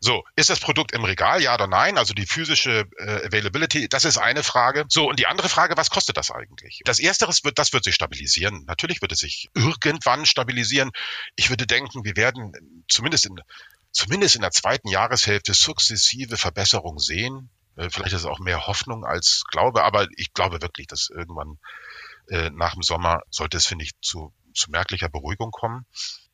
[0.00, 1.98] so, ist das Produkt im Regal, ja oder nein?
[1.98, 4.84] Also die physische äh, Availability, das ist eine Frage.
[4.88, 6.82] So, und die andere Frage, was kostet das eigentlich?
[6.84, 8.64] Das Ersteres wird, das wird sich stabilisieren.
[8.66, 10.90] Natürlich wird es sich irgendwann stabilisieren.
[11.34, 13.40] Ich würde denken, wir werden zumindest in,
[13.90, 17.50] zumindest in der zweiten Jahreshälfte sukzessive Verbesserungen sehen.
[17.76, 21.58] Äh, vielleicht ist es auch mehr Hoffnung als Glaube, aber ich glaube wirklich, dass irgendwann
[22.28, 25.86] äh, nach dem Sommer sollte es, finde ich, zu zu merklicher Beruhigung kommen.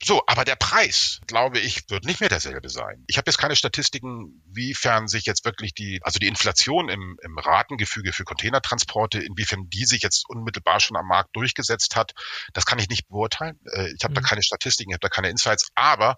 [0.05, 3.05] So, aber der Preis, glaube ich, wird nicht mehr derselbe sein.
[3.07, 7.39] Ich habe jetzt keine Statistiken, wiefern sich jetzt wirklich die, also die Inflation im, im
[7.39, 12.13] Ratengefüge für Containertransporte, inwiefern die sich jetzt unmittelbar schon am Markt durchgesetzt hat,
[12.53, 13.61] das kann ich nicht beurteilen.
[13.73, 14.17] Äh, ich habe mhm.
[14.17, 16.17] da keine Statistiken, ich habe da keine Insights, aber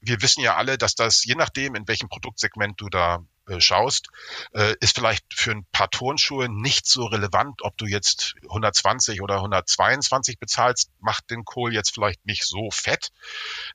[0.00, 3.24] wir wissen ja alle, dass das je nachdem, in welchem Produktsegment du da
[3.58, 4.08] schaust,
[4.52, 9.36] äh, ist vielleicht für ein paar Turnschuhe nicht so relevant, ob du jetzt 120 oder
[9.36, 13.10] 122 bezahlst, macht den Kohl jetzt vielleicht nicht so fett.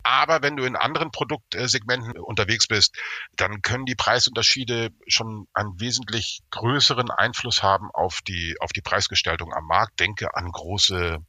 [0.03, 2.95] Aber wenn du in anderen Produktsegmenten unterwegs bist,
[3.35, 9.53] dann können die Preisunterschiede schon einen wesentlich größeren Einfluss haben auf die, auf die Preisgestaltung
[9.53, 9.99] am Markt.
[9.99, 11.19] Denke an große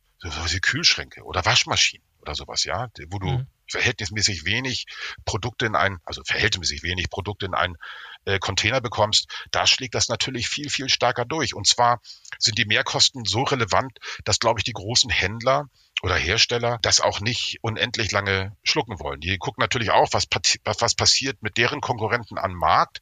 [0.62, 3.46] Kühlschränke oder Waschmaschinen oder sowas, ja, wo du mhm.
[3.70, 4.86] Verhältnismäßig wenig
[5.24, 7.76] Produkte in ein, also verhältnismäßig wenig Produkte in ein
[8.24, 11.54] äh, Container bekommst, da schlägt das natürlich viel, viel stärker durch.
[11.54, 12.00] Und zwar
[12.38, 15.68] sind die Mehrkosten so relevant, dass, glaube ich, die großen Händler
[16.02, 19.20] oder Hersteller das auch nicht unendlich lange schlucken wollen.
[19.20, 20.26] Die gucken natürlich auch, was,
[20.64, 23.00] was passiert mit deren Konkurrenten am Markt.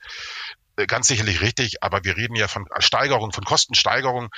[0.78, 4.30] Äh, ganz sicherlich richtig, aber wir reden ja von Steigerungen, von Kostensteigerungen,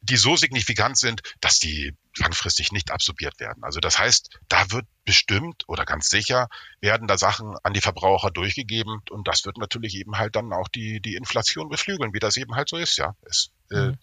[0.00, 3.62] die so signifikant sind, dass die langfristig nicht absorbiert werden.
[3.62, 6.48] Also das heißt, da wird bestimmt oder ganz sicher
[6.80, 10.68] werden da Sachen an die Verbraucher durchgegeben und das wird natürlich eben halt dann auch
[10.68, 13.14] die, die Inflation beflügeln, wie das eben halt so ist, ja.
[13.22, 13.90] Es, äh, mhm.
[13.92, 13.96] äh,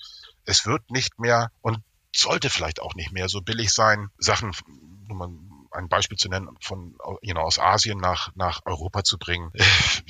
[0.45, 1.79] es wird nicht mehr und
[2.15, 4.51] sollte vielleicht auch nicht mehr so billig sein, Sachen,
[5.07, 9.51] man ein Beispiel zu nennen, von you know, aus Asien nach, nach Europa zu bringen.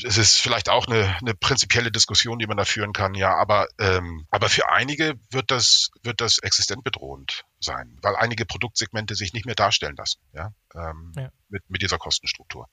[0.04, 3.68] Es ist vielleicht auch eine, eine prinzipielle Diskussion, die man da führen kann, ja, aber,
[3.80, 9.34] ähm, aber für einige wird das, wird das existent bedrohend sein, weil einige Produktsegmente sich
[9.34, 11.30] nicht mehr darstellen lassen, ja, ähm, ja.
[11.50, 12.68] Mit, mit dieser Kostenstruktur.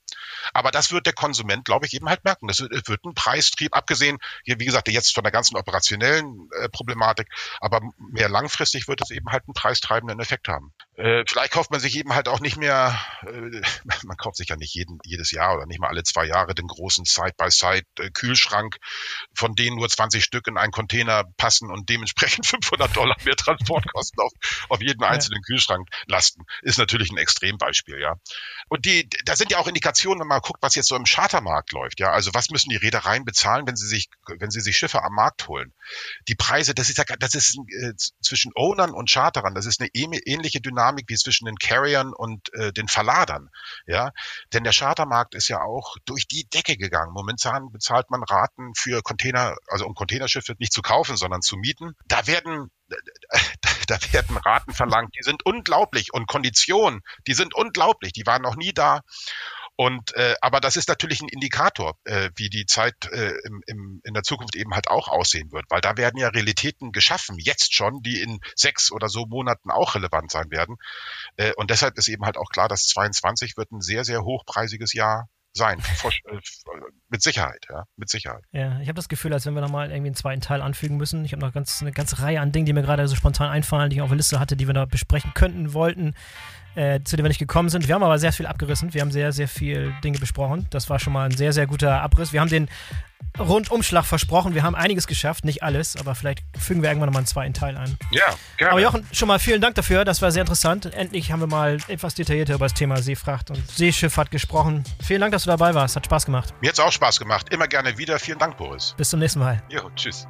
[0.52, 2.46] Aber das wird der Konsument, glaube ich, eben halt merken.
[2.46, 6.68] Das wird, wird ein Preistrieb, abgesehen, hier, wie gesagt, jetzt von der ganzen operationellen äh,
[6.68, 7.28] Problematik,
[7.60, 7.80] aber
[8.12, 10.72] mehr langfristig wird es eben halt einen preistreibenden Effekt haben.
[10.94, 13.60] Äh, vielleicht kauft man sich eben halt auch nicht mehr, äh,
[14.04, 16.66] man kauft sich ja nicht jeden, jedes Jahr oder nicht mal alle zwei Jahre den
[16.66, 18.78] großen Side-by-Side-Kühlschrank, äh,
[19.34, 24.20] von denen nur 20 Stück in einen Container passen und dementsprechend 500 Dollar mehr Transportkosten
[24.20, 24.32] auf,
[24.68, 25.46] auf auf jeden einzelnen ja.
[25.46, 28.14] Kühlschrank lasten, ist natürlich ein Extrembeispiel, ja.
[28.68, 31.72] Und die, da sind ja auch Indikationen, wenn man guckt, was jetzt so im Chartermarkt
[31.72, 32.10] läuft, ja.
[32.10, 34.08] Also was müssen die Reedereien bezahlen, wenn sie sich,
[34.38, 35.72] wenn sie sich Schiffe am Markt holen?
[36.28, 39.90] Die Preise, das ist ja, das ist äh, zwischen Ownern und Charterern, das ist eine
[39.92, 43.50] ähnliche Dynamik wie zwischen den Carriern und äh, den Verladern,
[43.86, 44.12] ja.
[44.52, 47.12] Denn der Chartermarkt ist ja auch durch die Decke gegangen.
[47.12, 51.94] Momentan bezahlt man Raten für Container, also um Containerschiffe nicht zu kaufen, sondern zu mieten.
[52.06, 52.70] Da werden
[53.86, 58.56] da werden Raten verlangt, die sind unglaublich und Konditionen, die sind unglaublich, die waren noch
[58.56, 59.00] nie da.
[59.80, 64.00] Und äh, aber das ist natürlich ein Indikator, äh, wie die Zeit äh, im, im,
[64.02, 67.72] in der Zukunft eben halt auch aussehen wird, weil da werden ja Realitäten geschaffen, jetzt
[67.72, 70.78] schon, die in sechs oder so Monaten auch relevant sein werden.
[71.36, 74.94] Äh, und deshalb ist eben halt auch klar, dass 22 wird ein sehr, sehr hochpreisiges
[74.94, 75.78] Jahr sein.
[75.78, 76.38] Äh,
[77.08, 78.44] mit Sicherheit, ja, mit Sicherheit.
[78.52, 81.24] Ja, ich habe das Gefühl, als wenn wir nochmal irgendwie einen zweiten Teil anfügen müssen.
[81.24, 83.90] Ich habe noch ganz, eine ganze Reihe an Dingen, die mir gerade so spontan einfallen,
[83.90, 86.14] die ich auf der Liste hatte, die wir da besprechen könnten, wollten
[86.74, 87.88] äh, zu dem wir nicht gekommen sind.
[87.88, 88.94] Wir haben aber sehr viel abgerissen.
[88.94, 90.66] Wir haben sehr, sehr viel Dinge besprochen.
[90.70, 92.32] Das war schon mal ein sehr, sehr guter Abriss.
[92.32, 92.68] Wir haben den
[93.38, 94.54] Rundumschlag versprochen.
[94.54, 97.76] Wir haben einiges geschafft, nicht alles, aber vielleicht fügen wir irgendwann nochmal einen zweiten Teil
[97.76, 97.96] ein.
[98.10, 98.24] Ja,
[98.56, 98.72] gerne.
[98.72, 100.04] Aber Jochen, schon mal vielen Dank dafür.
[100.04, 100.86] Das war sehr interessant.
[100.86, 104.84] Endlich haben wir mal etwas detaillierter über das Thema Seefracht und Seeschifffahrt gesprochen.
[105.02, 105.96] Vielen Dank, dass du dabei warst.
[105.96, 106.52] Hat Spaß gemacht.
[106.60, 107.52] Mir hat es auch Spaß gemacht.
[107.52, 108.18] Immer gerne wieder.
[108.18, 108.94] Vielen Dank, Boris.
[108.96, 109.62] Bis zum nächsten Mal.
[109.68, 110.26] Jo, tschüss.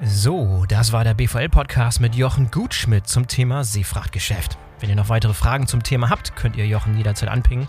[0.00, 4.56] So, das war der BVL-Podcast mit Jochen Gutschmidt zum Thema Seefrachtgeschäft.
[4.80, 7.68] Wenn ihr noch weitere Fragen zum Thema habt, könnt ihr Jochen jederzeit anpingen.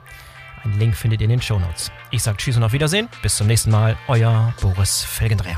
[0.63, 1.91] Einen Link findet ihr in den Shownotes.
[2.11, 3.07] Ich sage Tschüss und auf Wiedersehen.
[3.21, 3.97] Bis zum nächsten Mal.
[4.07, 5.57] Euer Boris Felgendreher.